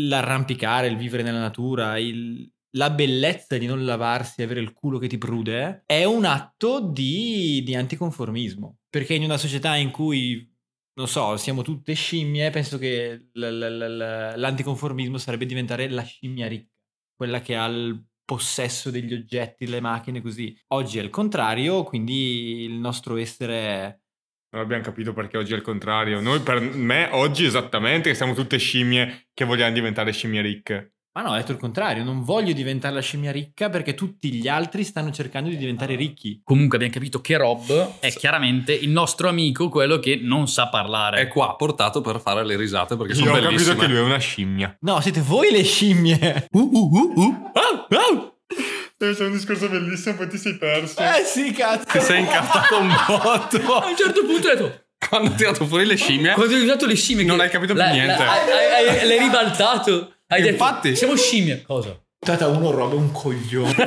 l'arrampicare, 0.09 0.87
il 0.87 0.97
vivere 0.97 1.23
nella 1.23 1.41
natura, 1.41 1.99
il- 1.99 2.49
la 2.77 2.91
bellezza 2.91 3.57
di 3.57 3.67
non 3.67 3.85
lavarsi 3.85 4.41
e 4.41 4.45
avere 4.45 4.61
il 4.61 4.73
culo 4.73 4.99
che 4.99 5.07
ti 5.07 5.19
prude 5.19 5.83
è 5.87 6.05
un 6.05 6.25
atto 6.25 6.81
di, 6.81 7.63
di 7.65 7.75
anticonformismo. 7.75 8.79
Perché 8.91 9.15
in 9.15 9.25
una 9.25 9.37
società 9.39 9.77
in 9.77 9.91
cui, 9.91 10.53
non 10.95 11.09
so, 11.09 11.37
siamo 11.37 11.63
tutte 11.63 11.95
scimmie, 11.95 12.51
penso 12.51 12.79
che 12.79 13.29
l- 13.33 13.41
l- 13.41 13.97
l- 13.97 14.35
l'anticonformismo 14.37 15.19
sarebbe 15.19 15.47
diventare 15.47 15.89
la 15.89 16.03
scimmia 16.03 16.47
ricca, 16.47 16.71
quella 17.15 17.41
che 17.41 17.57
ha 17.57 17.67
il 17.67 18.05
possesso 18.25 18.91
degli 18.91 19.13
oggetti, 19.13 19.67
le 19.67 19.81
macchine, 19.81 20.23
così. 20.23 20.57
Oggi 20.69 20.99
è 20.99 21.03
il 21.03 21.11
contrario, 21.11 21.83
quindi 21.83 22.63
il 22.63 22.73
nostro 22.75 23.17
essere... 23.17 24.03
Non 24.55 24.63
abbiamo 24.63 24.85
capito 24.85 25.13
perché 25.13 25.37
oggi 25.37 25.53
è 25.53 25.57
il 25.57 25.63
contrario. 25.63 26.21
Noi, 26.21 26.41
per 26.41 26.61
me, 26.61 27.09
oggi 27.11 27.45
esattamente, 27.45 28.11
che 28.11 28.15
siamo 28.15 28.35
tutte 28.35 28.57
scimmie 28.57 29.27
che 29.35 29.45
vogliamo 29.45 29.75
diventare 29.75 30.13
scimmie 30.13 30.41
ricche. 30.43 30.94
Ma 31.17 31.23
no, 31.23 31.31
ho 31.31 31.35
detto 31.37 31.53
il 31.53 31.59
contrario, 31.59 32.03
non 32.03 32.25
voglio 32.25 32.53
diventare 32.53 32.93
la 32.93 33.01
scimmia 33.01 33.31
ricca 33.31 33.71
perché 33.71 33.95
tutti 33.95 34.33
gli 34.33 34.49
altri 34.49 34.83
stanno 34.83 35.13
cercando 35.13 35.49
di 35.49 35.57
diventare 35.57 35.95
ricchi. 35.95 36.41
Comunque 36.43 36.75
abbiamo 36.77 36.93
capito 36.95 37.21
che 37.21 37.37
Rob 37.37 37.99
è 38.01 38.11
chiaramente 38.13 38.73
il 38.73 38.89
nostro 38.91 39.29
amico, 39.29 39.69
quello 39.69 40.01
che 40.01 40.19
non 40.21 40.49
sa 40.49 40.69
parlare. 40.69 41.21
È 41.21 41.29
qua 41.29 41.55
portato 41.55 42.01
per 42.01 42.21
fare 42.21 42.45
le 42.45 42.57
risate 42.57 42.97
perché 42.97 43.13
Io 43.13 43.19
sono 43.19 43.31
ho 43.31 43.35
capito 43.35 43.49
bellissime. 43.51 43.77
che 43.79 43.87
lui 43.87 43.97
è 43.97 44.01
una 44.03 44.19
scimmia. 44.19 44.77
No, 44.81 45.01
siete 45.01 45.21
voi 45.21 45.53
le 45.53 45.63
scimmie! 45.63 46.49
Uh, 46.51 46.59
uh, 46.59 46.91
uh, 46.93 47.13
uh. 47.21 47.51
Ah, 47.53 47.87
ah. 47.91 48.33
C'è 48.99 49.25
un 49.25 49.33
discorso 49.33 49.69
bellissimo, 49.69 50.17
poi 50.17 50.29
ti 50.29 50.37
sei 50.37 50.57
perso. 50.59 50.99
Eh 51.01 51.23
sì, 51.25 51.53
cazzo! 51.53 51.85
Ti 51.97 52.01
sei 52.05 52.21
incartato 52.23 52.77
un 52.81 52.89
botto. 53.07 53.57
A 53.77 53.87
un 53.87 53.97
certo 53.97 54.25
punto 54.27 54.49
ho 54.49 54.55
detto, 54.55 54.85
Quando 55.09 55.31
ho 55.31 55.35
tirato 55.35 55.65
fuori 55.67 55.87
le 55.87 55.95
scimmie, 55.95 56.33
quando 56.33 56.55
hai 56.57 56.63
usato 56.63 56.87
le 56.87 56.97
scimmie... 56.97 57.25
Non 57.25 57.37
che- 57.37 57.43
hai 57.45 57.51
capito 57.51 57.73
più 57.75 57.83
la- 57.83 57.91
niente. 57.91 58.25
la- 58.25 58.33
hai- 58.33 58.51
hai- 58.51 58.99
hai- 58.99 59.07
l'hai 59.07 59.19
ribaltato. 59.21 60.09
Hai 60.27 60.41
detto, 60.41 60.53
Infatti. 60.53 60.97
siamo 60.97 61.17
scimmie. 61.17 61.63
Cosa? 61.63 62.01
Tata 62.19 62.49
uno 62.49 62.71
roba 62.71 62.95
un 62.95 63.13
coglione. 63.13 63.75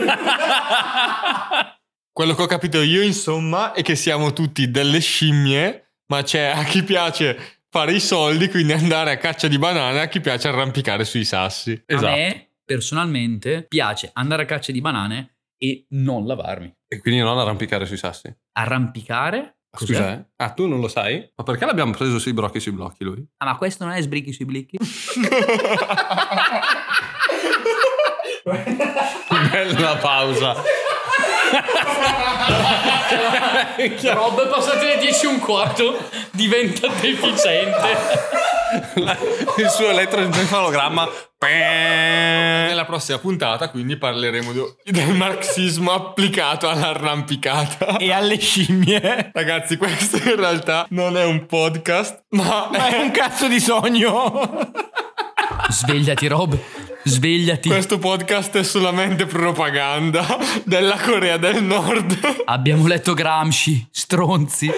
Quello 2.12 2.36
che 2.36 2.42
ho 2.42 2.48
capito 2.48 2.82
io, 2.82 3.02
insomma, 3.02 3.74
è 3.74 3.82
che 3.82 3.96
siamo 3.96 4.34
tutti 4.34 4.70
delle 4.72 5.00
scimmie, 5.00 5.94
ma 6.08 6.24
c'è 6.24 6.46
a 6.46 6.64
chi 6.64 6.84
piace 6.84 7.60
fare 7.70 7.94
i 7.94 8.00
soldi, 8.00 8.50
quindi 8.50 8.74
andare 8.74 9.12
a 9.12 9.18
caccia 9.18 9.48
di 9.48 9.58
banane, 9.58 10.02
a 10.02 10.08
chi 10.08 10.20
piace 10.20 10.48
arrampicare 10.48 11.06
sui 11.06 11.26
sassi. 11.26 11.80
Esatto. 11.86 12.08
A 12.08 12.12
me, 12.16 12.52
personalmente, 12.64 13.66
piace 13.68 14.10
andare 14.14 14.44
a 14.44 14.46
caccia 14.46 14.72
di 14.72 14.82
banane 14.82 15.38
e 15.58 15.86
non 15.90 16.26
lavarmi. 16.26 16.74
E 16.88 17.00
quindi 17.00 17.20
non 17.20 17.38
arrampicare 17.38 17.86
sui 17.86 17.98
sassi. 17.98 18.34
Arrampicare? 18.54 19.57
Scusa, 19.72 20.14
eh? 20.14 20.26
Ah, 20.38 20.52
tu 20.52 20.68
non 20.68 20.80
lo 20.80 20.88
sai? 20.88 21.32
Ma 21.36 21.44
perché 21.44 21.66
l'abbiamo 21.66 21.92
preso 21.92 22.20
sui 22.20 22.34
brocchi 22.34 22.60
sui 22.60 22.72
blocchi 22.72 23.04
lui? 23.04 23.24
Ah, 23.38 23.46
ma 23.46 23.58
questo 23.58 23.86
non 23.86 23.94
è 23.94 24.02
sbricchi 24.02 24.34
sui 24.34 24.46
blicchi? 24.46 24.78
Bella 29.52 29.98
pausa. 29.98 30.56
Rob, 34.14 34.50
passate 34.50 34.86
le 34.86 34.98
10 35.00 35.26
e 35.26 35.28
un 35.28 35.40
quarto, 35.40 35.98
diventa 36.32 36.88
deficiente. 36.88 38.26
Il 39.58 39.70
suo 39.70 39.90
elettroencefalogramma. 39.90 41.08
Nella 41.40 42.86
prossima 42.86 43.20
puntata, 43.20 43.70
quindi, 43.70 43.96
parleremo 43.98 44.52
di- 44.52 44.92
del 44.92 45.14
marxismo 45.14 45.92
applicato 45.92 46.68
all'arrampicata. 46.68 47.98
e 47.98 48.12
alle 48.12 48.40
scimmie. 48.40 49.30
Ragazzi, 49.34 49.78
questo 49.78 50.18
in 50.18 50.36
realtà 50.36 50.86
non 50.90 51.16
è 51.16 51.24
un 51.24 51.46
podcast, 51.46 52.24
ma 52.32 52.68
Ma 52.72 52.88
è 52.88 52.98
un 53.00 53.12
cazzo 53.12 53.48
di 53.48 53.60
sogno. 53.60 54.72
Svegliati, 55.70 56.28
Rob. 56.28 56.58
Svegliati. 57.08 57.70
questo 57.70 57.98
podcast 57.98 58.58
è 58.58 58.64
solamente 58.64 59.26
propaganda 59.26 60.26
della 60.64 60.98
Corea 60.98 61.38
del 61.38 61.64
Nord. 61.64 62.44
Abbiamo 62.46 62.86
letto 62.88 63.14
Gramsci, 63.14 63.88
stronzi. 63.90 64.70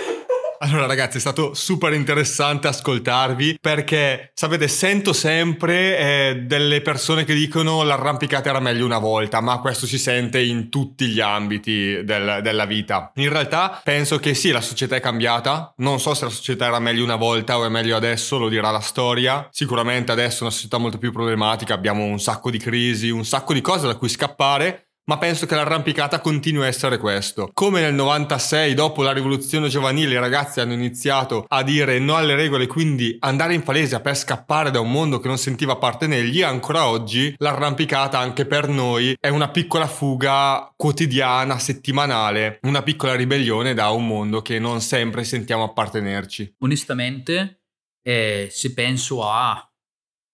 Allora 0.61 0.87
ragazzi 0.87 1.15
è 1.15 1.19
stato 1.21 1.53
super 1.53 1.93
interessante 1.93 2.67
ascoltarvi 2.67 3.59
perché 3.61 4.31
sapete 4.33 4.67
sento 4.67 5.13
sempre 5.13 5.97
eh, 5.97 6.35
delle 6.45 6.81
persone 6.81 7.23
che 7.23 7.33
dicono 7.33 7.81
l'arrampicata 7.83 8.49
era 8.49 8.59
meglio 8.59 8.83
una 8.83 8.97
volta 8.97 9.39
ma 9.39 9.59
questo 9.59 9.85
si 9.85 9.97
sente 9.97 10.41
in 10.41 10.69
tutti 10.69 11.07
gli 11.07 11.21
ambiti 11.21 12.03
del- 12.03 12.41
della 12.43 12.65
vita. 12.65 13.09
In 13.15 13.29
realtà 13.29 13.79
penso 13.81 14.19
che 14.19 14.33
sì 14.33 14.51
la 14.51 14.59
società 14.59 14.97
è 14.97 14.99
cambiata, 14.99 15.73
non 15.77 15.97
so 15.97 16.13
se 16.13 16.25
la 16.25 16.31
società 16.31 16.65
era 16.65 16.79
meglio 16.79 17.05
una 17.05 17.15
volta 17.15 17.57
o 17.57 17.63
è 17.63 17.69
meglio 17.69 17.95
adesso, 17.95 18.37
lo 18.37 18.49
dirà 18.49 18.69
la 18.69 18.81
storia. 18.81 19.47
Sicuramente 19.51 20.11
adesso 20.11 20.39
è 20.39 20.41
una 20.41 20.51
società 20.51 20.77
molto 20.77 20.97
più 20.97 21.13
problematica, 21.13 21.73
abbiamo 21.73 22.03
un 22.03 22.19
sacco 22.19 22.51
di 22.51 22.57
crisi, 22.57 23.09
un 23.09 23.23
sacco 23.23 23.53
di 23.53 23.61
cose 23.61 23.87
da 23.87 23.95
cui 23.95 24.09
scappare 24.09 24.88
ma 25.09 25.17
penso 25.17 25.47
che 25.47 25.55
l'arrampicata 25.55 26.19
continui 26.19 26.65
a 26.65 26.67
essere 26.67 26.99
questo. 26.99 27.49
Come 27.51 27.81
nel 27.81 27.95
96, 27.95 28.75
dopo 28.75 29.01
la 29.01 29.11
rivoluzione 29.11 29.67
giovanile, 29.67 30.13
i 30.13 30.19
ragazzi 30.19 30.59
hanno 30.59 30.73
iniziato 30.73 31.45
a 31.47 31.63
dire 31.63 31.97
no 31.97 32.15
alle 32.15 32.35
regole, 32.35 32.67
quindi 32.67 33.17
andare 33.21 33.55
in 33.55 33.63
palese 33.63 33.99
per 34.01 34.15
scappare 34.15 34.69
da 34.69 34.79
un 34.79 34.91
mondo 34.91 35.19
che 35.19 35.27
non 35.27 35.39
sentiva 35.39 35.73
appartenergli, 35.73 36.43
ancora 36.43 36.87
oggi 36.87 37.33
l'arrampicata 37.39 38.19
anche 38.19 38.45
per 38.45 38.67
noi 38.67 39.17
è 39.19 39.29
una 39.29 39.49
piccola 39.49 39.87
fuga 39.87 40.71
quotidiana, 40.75 41.57
settimanale, 41.57 42.59
una 42.61 42.83
piccola 42.83 43.15
ribellione 43.15 43.73
da 43.73 43.89
un 43.89 44.05
mondo 44.05 44.43
che 44.43 44.59
non 44.59 44.79
sempre 44.79 45.23
sentiamo 45.23 45.63
appartenerci. 45.63 46.57
Onestamente, 46.59 47.63
eh, 48.03 48.47
se 48.51 48.73
penso 48.75 49.27
a 49.27 49.67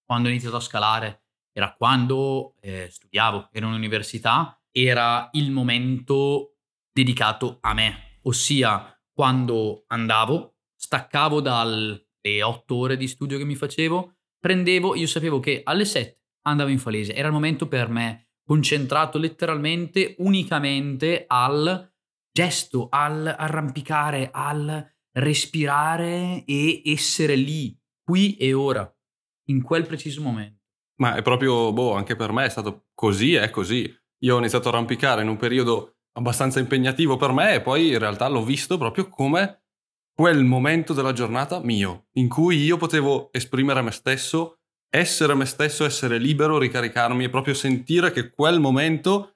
quando 0.05 0.27
ho 0.27 0.31
iniziato 0.31 0.57
a 0.57 0.59
scalare, 0.59 1.21
era 1.53 1.73
quando 1.73 2.55
eh, 2.59 2.89
studiavo, 2.91 3.47
ero 3.53 3.67
in 3.67 3.73
università, 3.73 4.59
era 4.77 5.29
il 5.33 5.51
momento 5.51 6.57
dedicato 6.91 7.59
a 7.61 7.73
me, 7.73 8.19
ossia 8.23 8.99
quando 9.13 9.85
andavo, 9.88 10.57
staccavo 10.75 11.39
dalle 11.39 12.07
otto 12.43 12.75
ore 12.75 12.97
di 12.97 13.07
studio 13.07 13.38
che 13.38 13.45
mi 13.45 13.55
facevo, 13.55 14.17
prendevo, 14.38 14.95
io 14.95 15.07
sapevo 15.07 15.39
che 15.39 15.61
alle 15.63 15.85
sette 15.85 16.23
andavo 16.41 16.69
in 16.69 16.79
falese, 16.79 17.15
era 17.15 17.27
il 17.27 17.33
momento 17.33 17.69
per 17.69 17.88
me 17.88 18.31
concentrato 18.45 19.17
letteralmente, 19.17 20.15
unicamente 20.19 21.23
al 21.25 21.91
gesto, 22.29 22.88
al 22.91 23.33
arrampicare, 23.38 24.29
al 24.31 24.93
respirare 25.13 26.43
e 26.45 26.81
essere 26.83 27.35
lì, 27.35 27.75
qui 28.03 28.35
e 28.35 28.53
ora, 28.53 28.93
in 29.47 29.61
quel 29.63 29.85
preciso 29.88 30.21
momento. 30.21 30.63
Ma 30.97 31.15
è 31.15 31.21
proprio, 31.21 31.71
boh, 31.71 31.93
anche 31.93 32.17
per 32.17 32.33
me 32.33 32.45
è 32.45 32.49
stato 32.49 32.88
così 32.93 33.35
è 33.35 33.49
così. 33.49 33.91
Io 34.23 34.36
ho 34.36 34.39
iniziato 34.39 34.69
a 34.69 34.71
arrampicare 34.71 35.21
in 35.21 35.28
un 35.28 35.38
periodo 35.38 35.97
abbastanza 36.13 36.60
impegnativo 36.60 37.17
per 37.17 37.32
me 37.32 37.56
e 37.56 37.62
poi 37.62 37.89
in 37.89 37.99
realtà 37.99 38.28
l'ho 38.28 38.43
visto 38.43 38.78
proprio 38.78 39.10
come 39.10 39.63
quel 40.13 40.45
momento 40.45 40.93
della 40.93 41.12
giornata 41.12 41.60
mio, 41.60 42.08
in 42.13 42.30
cui 42.30 42.63
io 42.63 42.78
potevo 42.78 43.30
esprimere 43.34 43.82
me 43.82 43.91
stesso, 43.91 44.60
essere 44.89 45.36
me 45.36 45.45
stesso, 45.45 45.84
essere 45.84 46.17
libero, 46.17 46.58
ricaricarmi 46.58 47.25
e 47.25 47.30
proprio 47.30 47.54
sentire 47.54 48.12
che 48.12 48.30
quel 48.30 48.62
momento 48.62 49.36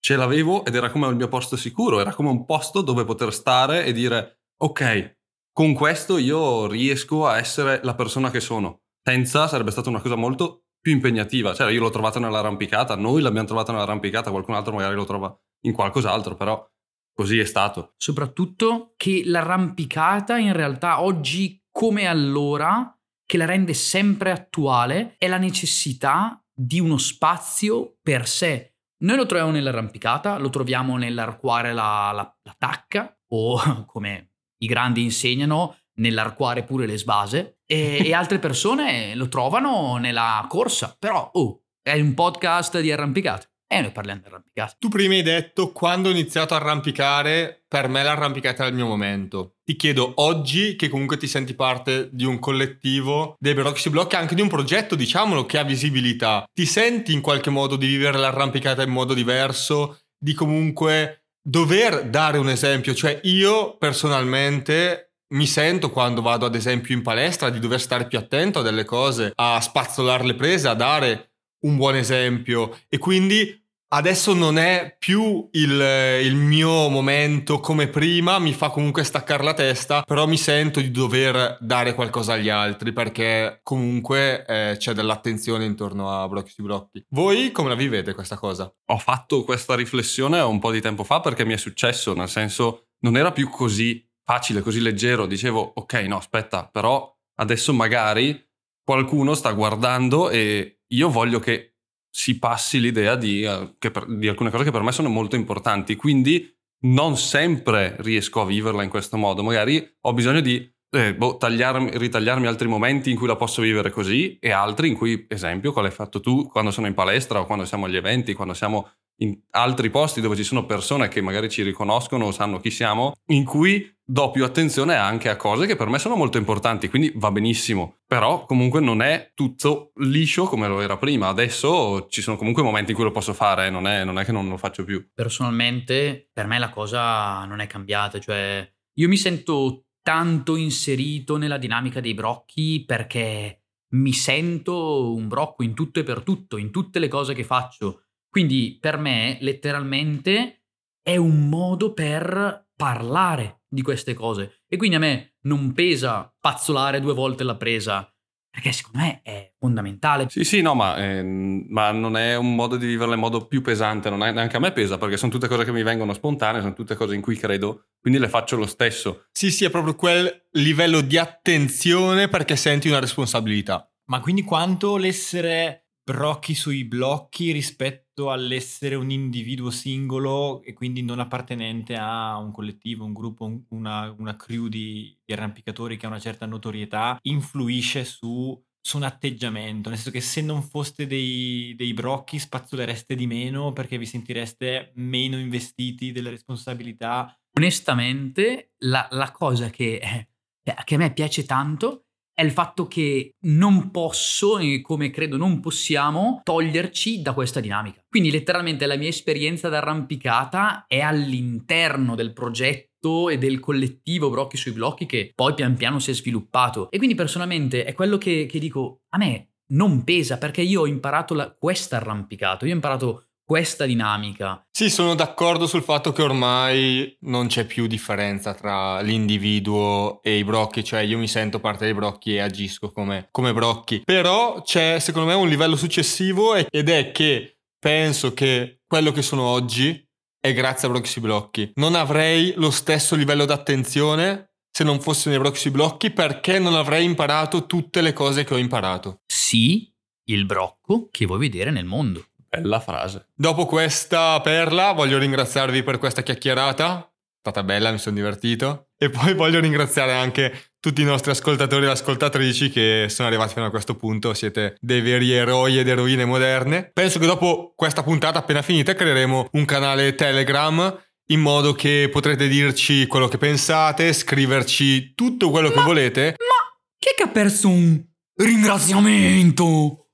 ce 0.00 0.16
l'avevo 0.16 0.64
ed 0.64 0.74
era 0.74 0.90
come 0.90 1.06
il 1.08 1.14
mio 1.14 1.28
posto 1.28 1.56
sicuro, 1.56 2.00
era 2.00 2.12
come 2.12 2.28
un 2.28 2.44
posto 2.44 2.80
dove 2.80 3.04
poter 3.04 3.32
stare 3.32 3.84
e 3.84 3.92
dire 3.92 4.40
ok, 4.56 5.16
con 5.52 5.74
questo 5.74 6.18
io 6.18 6.66
riesco 6.66 7.26
a 7.26 7.38
essere 7.38 7.80
la 7.84 7.94
persona 7.94 8.30
che 8.30 8.40
sono. 8.40 8.82
Senza 9.02 9.46
sarebbe 9.46 9.70
stata 9.70 9.88
una 9.88 10.00
cosa 10.00 10.16
molto 10.16 10.65
più 10.86 10.94
impegnativa. 10.94 11.52
Cioè, 11.52 11.72
io 11.72 11.80
l'ho 11.80 11.90
trovata 11.90 12.20
nell'arrampicata, 12.20 12.94
noi 12.94 13.20
l'abbiamo 13.20 13.48
trovata 13.48 13.72
nell'arrampicata, 13.72 14.30
qualcun 14.30 14.54
altro 14.54 14.72
magari 14.72 14.94
lo 14.94 15.04
trova 15.04 15.36
in 15.62 15.72
qualcos'altro, 15.72 16.36
però 16.36 16.64
così 17.12 17.40
è 17.40 17.44
stato. 17.44 17.94
Soprattutto 17.96 18.94
che 18.96 19.22
l'arrampicata 19.24 20.38
in 20.38 20.52
realtà 20.52 21.02
oggi 21.02 21.60
come 21.72 22.06
allora, 22.06 22.96
che 23.26 23.36
la 23.36 23.46
rende 23.46 23.74
sempre 23.74 24.30
attuale, 24.30 25.16
è 25.18 25.26
la 25.26 25.38
necessità 25.38 26.40
di 26.54 26.78
uno 26.78 26.98
spazio 26.98 27.96
per 28.00 28.28
sé. 28.28 28.76
Noi 28.98 29.16
lo 29.16 29.26
troviamo 29.26 29.50
nell'arrampicata, 29.50 30.38
lo 30.38 30.50
troviamo 30.50 30.96
nell'arcuare 30.96 31.72
la, 31.72 32.12
la, 32.14 32.38
la 32.44 32.54
tacca 32.56 33.12
o 33.30 33.60
come 33.86 34.34
i 34.58 34.66
grandi 34.66 35.02
insegnano 35.02 35.76
nell'arcuare 35.96 36.64
pure 36.64 36.86
le 36.86 36.98
sbase 36.98 37.58
e, 37.66 38.02
e 38.04 38.14
altre 38.14 38.38
persone 38.38 39.14
lo 39.14 39.28
trovano 39.28 39.96
nella 39.96 40.44
corsa, 40.48 40.94
però 40.98 41.30
oh, 41.32 41.62
è 41.82 41.98
un 41.98 42.14
podcast 42.14 42.80
di 42.80 42.92
arrampicate. 42.92 43.50
E 43.68 43.80
noi 43.80 43.90
parliamo 43.90 44.20
di 44.20 44.26
arrampicata. 44.28 44.76
Tu 44.78 44.88
prima 44.88 45.14
hai 45.14 45.22
detto 45.22 45.72
quando 45.72 46.08
ho 46.08 46.12
iniziato 46.12 46.54
a 46.54 46.58
arrampicare, 46.58 47.64
per 47.66 47.88
me 47.88 48.04
l'arrampicata 48.04 48.62
era 48.62 48.68
il 48.68 48.76
mio 48.76 48.86
momento. 48.86 49.56
Ti 49.64 49.74
chiedo 49.74 50.12
oggi, 50.16 50.76
che 50.76 50.88
comunque 50.88 51.16
ti 51.16 51.26
senti 51.26 51.52
parte 51.54 52.08
di 52.12 52.24
un 52.24 52.38
collettivo 52.38 53.34
dei 53.40 53.54
Broxy 53.54 53.90
Block, 53.90 54.14
anche 54.14 54.36
di 54.36 54.40
un 54.40 54.48
progetto, 54.48 54.94
diciamolo, 54.94 55.46
che 55.46 55.58
ha 55.58 55.64
visibilità, 55.64 56.44
ti 56.52 56.64
senti 56.64 57.12
in 57.12 57.20
qualche 57.20 57.50
modo 57.50 57.74
di 57.74 57.88
vivere 57.88 58.18
l'arrampicata 58.18 58.84
in 58.84 58.90
modo 58.90 59.14
diverso, 59.14 59.98
di 60.16 60.32
comunque 60.32 61.24
dover 61.42 62.08
dare 62.08 62.38
un 62.38 62.48
esempio? 62.48 62.94
Cioè 62.94 63.18
io 63.24 63.76
personalmente 63.78 65.05
mi 65.28 65.46
sento 65.46 65.90
quando 65.90 66.22
vado 66.22 66.46
ad 66.46 66.54
esempio 66.54 66.94
in 66.94 67.02
palestra 67.02 67.50
di 67.50 67.58
dover 67.58 67.80
stare 67.80 68.06
più 68.06 68.18
attento 68.18 68.60
a 68.60 68.62
delle 68.62 68.84
cose, 68.84 69.32
a 69.34 69.60
spazzolare 69.60 70.24
le 70.24 70.34
prese, 70.34 70.68
a 70.68 70.74
dare 70.74 71.30
un 71.60 71.76
buon 71.76 71.96
esempio 71.96 72.76
e 72.88 72.98
quindi 72.98 73.64
adesso 73.88 74.34
non 74.34 74.58
è 74.58 74.96
più 74.98 75.48
il, 75.52 76.20
il, 76.22 76.34
mio 76.34 76.88
momento 76.88 77.60
come 77.60 77.88
prima, 77.88 78.38
mi 78.38 78.52
fa 78.52 78.70
comunque 78.70 79.04
staccare 79.04 79.42
la 79.42 79.54
testa, 79.54 80.02
però 80.02 80.26
mi 80.26 80.36
sento 80.36 80.80
di 80.80 80.90
dover 80.90 81.56
dare 81.60 81.94
qualcosa 81.94 82.34
agli 82.34 82.48
altri 82.48 82.92
perché 82.92 83.60
comunque 83.62 84.44
eh, 84.46 84.76
c'è 84.78 84.92
dell'attenzione 84.92 85.64
intorno 85.64 86.10
a 86.10 86.28
Blocchi 86.28 86.50
su 86.50 86.62
Blocchi. 86.62 87.04
Voi 87.10 87.52
come 87.52 87.68
la 87.68 87.74
vivete 87.74 88.14
questa 88.14 88.36
cosa? 88.36 88.72
Ho 88.86 88.98
fatto 88.98 89.44
questa 89.44 89.74
riflessione 89.74 90.40
un 90.40 90.58
po' 90.58 90.70
di 90.70 90.80
tempo 90.80 91.04
fa 91.04 91.20
perché 91.20 91.44
mi 91.44 91.54
è 91.54 91.58
successo, 91.58 92.14
nel 92.14 92.28
senso 92.28 92.88
non 93.00 93.16
era 93.16 93.32
più 93.32 93.48
così 93.48 94.05
facile, 94.26 94.60
così 94.60 94.80
leggero, 94.80 95.24
dicevo 95.24 95.72
ok 95.76 95.92
no 96.08 96.16
aspetta, 96.16 96.66
però 96.66 97.16
adesso 97.36 97.72
magari 97.72 98.44
qualcuno 98.82 99.34
sta 99.34 99.52
guardando 99.52 100.30
e 100.30 100.80
io 100.88 101.08
voglio 101.08 101.38
che 101.38 101.76
si 102.10 102.38
passi 102.38 102.80
l'idea 102.80 103.14
di, 103.14 103.44
uh, 103.44 103.76
per, 103.78 104.04
di, 104.06 104.26
alcune 104.26 104.50
cose 104.50 104.64
che 104.64 104.72
per 104.72 104.82
me 104.82 104.90
sono 104.90 105.08
molto 105.08 105.36
importanti, 105.36 105.94
quindi 105.94 106.52
non 106.86 107.16
sempre 107.16 107.96
riesco 108.00 108.40
a 108.40 108.46
viverla 108.46 108.82
in 108.82 108.90
questo 108.90 109.16
modo, 109.16 109.44
magari 109.44 109.96
ho 110.00 110.12
bisogno 110.12 110.40
di 110.40 110.68
eh, 110.90 111.14
boh, 111.14 111.36
tagliarmi, 111.36 111.90
ritagliarmi 111.96 112.46
altri 112.46 112.66
momenti 112.66 113.10
in 113.10 113.16
cui 113.16 113.28
la 113.28 113.36
posso 113.36 113.62
vivere 113.62 113.90
così 113.90 114.38
e 114.40 114.50
altri 114.50 114.88
in 114.88 114.96
cui, 114.96 115.26
esempio, 115.28 115.72
quale 115.72 115.88
hai 115.88 115.94
fatto 115.94 116.20
tu 116.20 116.46
quando 116.46 116.72
sono 116.72 116.88
in 116.88 116.94
palestra 116.94 117.40
o 117.40 117.46
quando 117.46 117.64
siamo 117.64 117.84
agli 117.84 117.96
eventi, 117.96 118.34
quando 118.34 118.54
siamo 118.54 118.90
in 119.18 119.38
altri 119.50 119.90
posti 119.90 120.20
dove 120.20 120.36
ci 120.36 120.44
sono 120.44 120.66
persone 120.66 121.08
che 121.08 121.20
magari 121.20 121.48
ci 121.48 121.62
riconoscono 121.62 122.26
o 122.26 122.32
sanno 122.32 122.60
chi 122.60 122.70
siamo, 122.70 123.14
in 123.26 123.44
cui 123.44 123.94
do 124.08 124.30
più 124.30 124.44
attenzione 124.44 124.94
anche 124.94 125.28
a 125.28 125.36
cose 125.36 125.66
che 125.66 125.74
per 125.74 125.88
me 125.88 125.98
sono 125.98 126.16
molto 126.16 126.38
importanti, 126.38 126.88
quindi 126.88 127.12
va 127.16 127.30
benissimo. 127.30 127.98
Però 128.06 128.44
comunque 128.44 128.80
non 128.80 129.02
è 129.02 129.32
tutto 129.34 129.92
liscio 129.96 130.44
come 130.44 130.68
lo 130.68 130.80
era 130.80 130.96
prima. 130.96 131.28
Adesso 131.28 132.06
ci 132.08 132.22
sono 132.22 132.36
comunque 132.36 132.62
momenti 132.62 132.90
in 132.90 132.96
cui 132.96 133.06
lo 133.06 133.12
posso 133.12 133.32
fare, 133.32 133.70
non 133.70 133.86
è, 133.86 134.04
non 134.04 134.18
è 134.18 134.24
che 134.24 134.32
non 134.32 134.48
lo 134.48 134.56
faccio 134.56 134.84
più. 134.84 135.08
Personalmente, 135.12 136.28
per 136.32 136.46
me 136.46 136.58
la 136.58 136.70
cosa 136.70 137.44
non 137.46 137.60
è 137.60 137.66
cambiata, 137.66 138.20
cioè 138.20 138.68
io 138.98 139.08
mi 139.08 139.16
sento 139.16 139.86
tanto 140.02 140.54
inserito 140.54 141.36
nella 141.36 141.58
dinamica 141.58 142.00
dei 142.00 142.14
brocchi 142.14 142.84
perché 142.86 143.62
mi 143.88 144.12
sento 144.12 145.12
un 145.12 145.26
brocco 145.26 145.62
in 145.62 145.74
tutto 145.74 146.00
e 146.00 146.04
per 146.04 146.22
tutto, 146.22 146.56
in 146.56 146.70
tutte 146.70 146.98
le 146.98 147.08
cose 147.08 147.34
che 147.34 147.44
faccio 147.44 148.05
quindi 148.36 148.76
per 148.78 148.98
me 148.98 149.38
letteralmente 149.40 150.64
è 151.02 151.16
un 151.16 151.48
modo 151.48 151.94
per 151.94 152.68
parlare 152.76 153.62
di 153.66 153.80
queste 153.80 154.12
cose. 154.12 154.64
E 154.68 154.76
quindi 154.76 154.96
a 154.96 154.98
me 154.98 155.36
non 155.44 155.72
pesa 155.72 156.36
pazzolare 156.38 157.00
due 157.00 157.14
volte 157.14 157.44
la 157.44 157.56
presa, 157.56 158.06
perché 158.50 158.72
secondo 158.72 158.98
me 158.98 159.22
è 159.22 159.54
fondamentale. 159.58 160.26
Sì, 160.28 160.44
sì, 160.44 160.60
no, 160.60 160.74
ma, 160.74 160.98
eh, 160.98 161.22
ma, 161.22 161.92
non 161.92 162.18
è 162.18 162.36
un 162.36 162.54
modo 162.54 162.76
di 162.76 162.84
viverla 162.84 163.14
in 163.14 163.20
modo 163.20 163.46
più 163.46 163.62
pesante, 163.62 164.10
non 164.10 164.22
è, 164.22 164.30
neanche 164.32 164.58
a 164.58 164.60
me 164.60 164.70
pesa, 164.70 164.98
perché 164.98 165.16
sono 165.16 165.32
tutte 165.32 165.48
cose 165.48 165.64
che 165.64 165.72
mi 165.72 165.82
vengono 165.82 166.12
spontanee, 166.12 166.60
sono 166.60 166.74
tutte 166.74 166.94
cose 166.94 167.14
in 167.14 167.22
cui 167.22 167.36
credo, 167.36 167.86
quindi 168.02 168.20
le 168.20 168.28
faccio 168.28 168.56
lo 168.56 168.66
stesso. 168.66 169.28
Sì, 169.32 169.50
sì, 169.50 169.64
è 169.64 169.70
proprio 169.70 169.94
quel 169.94 170.48
livello 170.50 171.00
di 171.00 171.16
attenzione 171.16 172.28
perché 172.28 172.54
senti 172.54 172.88
una 172.88 173.00
responsabilità. 173.00 173.90
Ma 174.08 174.20
quindi 174.20 174.42
quanto 174.42 174.98
l'essere 174.98 175.85
brocchi 176.06 176.54
sui 176.54 176.84
blocchi 176.84 177.50
rispetto 177.50 178.30
all'essere 178.30 178.94
un 178.94 179.10
individuo 179.10 179.70
singolo 179.70 180.62
e 180.62 180.72
quindi 180.72 181.02
non 181.02 181.18
appartenente 181.18 181.96
a 181.96 182.36
un 182.36 182.52
collettivo, 182.52 183.04
un 183.04 183.12
gruppo, 183.12 183.62
una, 183.70 184.14
una 184.16 184.36
crew 184.36 184.68
di, 184.68 185.18
di, 185.24 185.32
arrampicatori 185.32 185.96
che 185.96 186.06
ha 186.06 186.08
una 186.08 186.20
certa 186.20 186.46
notorietà, 186.46 187.18
influisce 187.22 188.04
su, 188.04 188.56
su, 188.80 188.98
un 188.98 189.02
atteggiamento, 189.02 189.88
nel 189.88 189.98
senso 189.98 190.12
che 190.12 190.20
se 190.20 190.42
non 190.42 190.62
foste 190.62 191.08
dei, 191.08 191.74
dei 191.76 191.92
brocchi 191.92 192.38
spazzolereste 192.38 193.16
di 193.16 193.26
meno 193.26 193.72
perché 193.72 193.98
vi 193.98 194.06
sentireste 194.06 194.92
meno 194.94 195.36
investiti 195.40 196.12
delle 196.12 196.30
responsabilità. 196.30 197.36
Onestamente, 197.58 198.74
la, 198.84 199.08
la 199.10 199.32
cosa 199.32 199.70
che, 199.70 200.28
che 200.62 200.94
a 200.94 200.98
me 200.98 201.12
piace 201.12 201.44
tanto 201.44 202.05
è 202.36 202.44
il 202.44 202.50
fatto 202.50 202.86
che 202.86 203.36
non 203.46 203.90
posso, 203.90 204.58
e 204.58 204.82
come 204.82 205.08
credo 205.08 205.38
non 205.38 205.58
possiamo, 205.60 206.42
toglierci 206.44 207.22
da 207.22 207.32
questa 207.32 207.60
dinamica. 207.60 208.02
Quindi 208.06 208.30
letteralmente 208.30 208.84
la 208.84 208.96
mia 208.96 209.08
esperienza 209.08 209.70
d'arrampicata 209.70 210.84
è 210.86 211.00
all'interno 211.00 212.14
del 212.14 212.34
progetto 212.34 213.30
e 213.30 213.38
del 213.38 213.58
collettivo 213.58 214.28
Brocchi 214.28 214.58
sui 214.58 214.72
blocchi 214.72 215.06
che 215.06 215.32
poi 215.34 215.54
pian 215.54 215.76
piano 215.76 215.98
si 215.98 216.10
è 216.10 216.14
sviluppato. 216.14 216.90
E 216.90 216.98
quindi 216.98 217.14
personalmente 217.14 217.84
è 217.84 217.94
quello 217.94 218.18
che, 218.18 218.44
che 218.44 218.58
dico, 218.58 219.00
a 219.14 219.16
me 219.16 219.52
non 219.68 220.04
pesa 220.04 220.36
perché 220.36 220.60
io 220.60 220.82
ho 220.82 220.86
imparato 220.86 221.32
la, 221.32 221.50
questa 221.58 221.96
arrampicato, 221.96 222.66
io 222.66 222.72
ho 222.72 222.74
imparato 222.74 223.28
questa 223.46 223.86
dinamica. 223.86 224.60
Sì, 224.72 224.90
sono 224.90 225.14
d'accordo 225.14 225.68
sul 225.68 225.84
fatto 225.84 226.12
che 226.12 226.20
ormai 226.20 227.16
non 227.20 227.46
c'è 227.46 227.64
più 227.64 227.86
differenza 227.86 228.52
tra 228.54 229.00
l'individuo 229.00 230.20
e 230.20 230.36
i 230.38 230.44
brocchi, 230.44 230.82
cioè 230.82 231.00
io 231.00 231.16
mi 231.16 231.28
sento 231.28 231.60
parte 231.60 231.84
dei 231.84 231.94
brocchi 231.94 232.34
e 232.34 232.40
agisco 232.40 232.90
come, 232.90 233.28
come 233.30 233.52
brocchi. 233.52 234.02
Però 234.04 234.60
c'è 234.62 234.98
secondo 234.98 235.28
me 235.28 235.34
un 235.34 235.48
livello 235.48 235.76
successivo 235.76 236.56
ed 236.56 236.88
è 236.88 237.12
che 237.12 237.58
penso 237.78 238.34
che 238.34 238.80
quello 238.84 239.12
che 239.12 239.22
sono 239.22 239.42
oggi 239.42 240.04
è 240.40 240.52
grazie 240.52 240.88
a 240.88 240.90
Broxy 240.90 241.20
Blocchi. 241.20 241.70
Non 241.76 241.94
avrei 241.94 242.52
lo 242.56 242.70
stesso 242.70 243.14
livello 243.14 243.44
d'attenzione 243.44 244.50
se 244.70 244.84
non 244.84 245.00
fosse 245.00 245.30
nei 245.30 245.38
Broxy 245.38 245.70
Blocchi 245.70 246.10
perché 246.10 246.58
non 246.58 246.74
avrei 246.74 247.04
imparato 247.04 247.66
tutte 247.66 248.00
le 248.00 248.12
cose 248.12 248.42
che 248.42 248.54
ho 248.54 248.58
imparato. 248.58 249.20
Sì, 249.24 249.92
il 250.28 250.46
brocco 250.46 251.08
che 251.10 251.26
vuoi 251.26 251.38
vedere 251.38 251.70
nel 251.70 251.84
mondo. 251.84 252.26
Bella 252.60 252.80
frase. 252.80 253.28
Dopo 253.34 253.66
questa 253.66 254.40
perla 254.40 254.92
voglio 254.92 255.18
ringraziarvi 255.18 255.82
per 255.82 255.98
questa 255.98 256.22
chiacchierata. 256.22 257.00
È 257.00 257.38
stata 257.40 257.62
bella, 257.62 257.92
mi 257.92 257.98
sono 257.98 258.16
divertito. 258.16 258.88
E 258.98 259.10
poi 259.10 259.34
voglio 259.34 259.60
ringraziare 259.60 260.12
anche 260.12 260.70
tutti 260.80 261.02
i 261.02 261.04
nostri 261.04 261.30
ascoltatori 261.30 261.86
e 261.86 261.90
ascoltatrici 261.90 262.70
che 262.70 263.06
sono 263.08 263.28
arrivati 263.28 263.52
fino 263.54 263.66
a 263.66 263.70
questo 263.70 263.94
punto. 263.96 264.34
Siete 264.34 264.76
dei 264.80 265.00
veri 265.00 265.32
eroi 265.32 265.78
ed 265.78 265.88
eroine 265.88 266.24
moderne. 266.24 266.90
Penso 266.92 267.18
che 267.18 267.26
dopo 267.26 267.72
questa 267.76 268.02
puntata 268.02 268.38
appena 268.38 268.62
finita 268.62 268.94
creeremo 268.94 269.48
un 269.52 269.64
canale 269.64 270.14
Telegram 270.14 270.98
in 271.28 271.40
modo 271.40 271.72
che 271.72 272.08
potrete 272.10 272.46
dirci 272.48 273.06
quello 273.06 273.28
che 273.28 273.38
pensate, 273.38 274.12
scriverci 274.12 275.14
tutto 275.14 275.50
quello 275.50 275.68
ma, 275.68 275.74
che 275.74 275.80
volete. 275.82 276.22
Ma 276.38 276.78
chi 276.98 277.08
è 277.10 277.14
che 277.16 277.22
ha 277.24 277.28
perso 277.28 277.68
un 277.68 278.00
ringraziamento? 278.36 280.05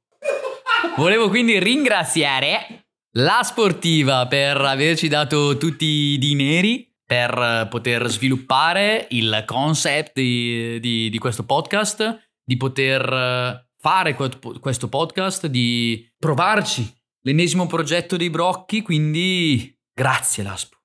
Volevo 0.97 1.29
quindi 1.29 1.59
ringraziare 1.59 2.87
la 3.17 3.41
sportiva 3.43 4.27
per 4.27 4.57
averci 4.59 5.09
dato 5.09 5.57
tutti 5.57 5.85
i 5.85 6.19
dineri 6.19 6.91
per 7.05 7.67
poter 7.71 8.09
sviluppare 8.09 9.07
il 9.11 9.43
concept 9.47 10.13
di, 10.15 10.79
di- 10.81 11.11
di 11.11 11.19
questo 11.19 11.45
podcast, 11.45 12.31
di 12.45 12.57
poter 12.57 13.67
fare 13.79 14.15
que- 14.15 14.31
questo 14.61 14.89
podcast, 14.89 15.47
di 15.47 16.11
provarci 16.19 16.91
l'ennesimo 17.23 17.67
progetto 17.67 18.17
dei 18.17 18.31
brocchi, 18.31 18.83
quindi 18.83 19.77
grazie 19.93 20.43
Laspo, 20.43 20.77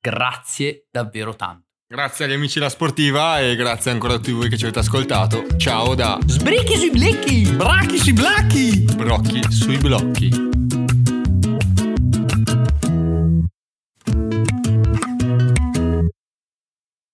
grazie 0.00 0.86
davvero 0.90 1.34
tanto. 1.36 1.65
Grazie 1.88 2.24
agli 2.24 2.32
amici 2.32 2.58
della 2.58 2.68
sportiva 2.68 3.38
e 3.38 3.54
grazie 3.54 3.92
ancora 3.92 4.14
a 4.14 4.16
tutti 4.16 4.32
voi 4.32 4.48
che 4.48 4.56
ci 4.56 4.64
avete 4.64 4.80
ascoltato. 4.80 5.46
Ciao 5.56 5.94
da 5.94 6.18
Sbricchi 6.26 6.74
sui 6.74 6.90
blecchi! 6.90 7.48
Bracchi 7.52 7.98
sui 7.98 8.12
blacchi! 8.12 8.84
Brocchi 8.96 9.40
sui 9.52 9.76
blocchi. 9.76 10.55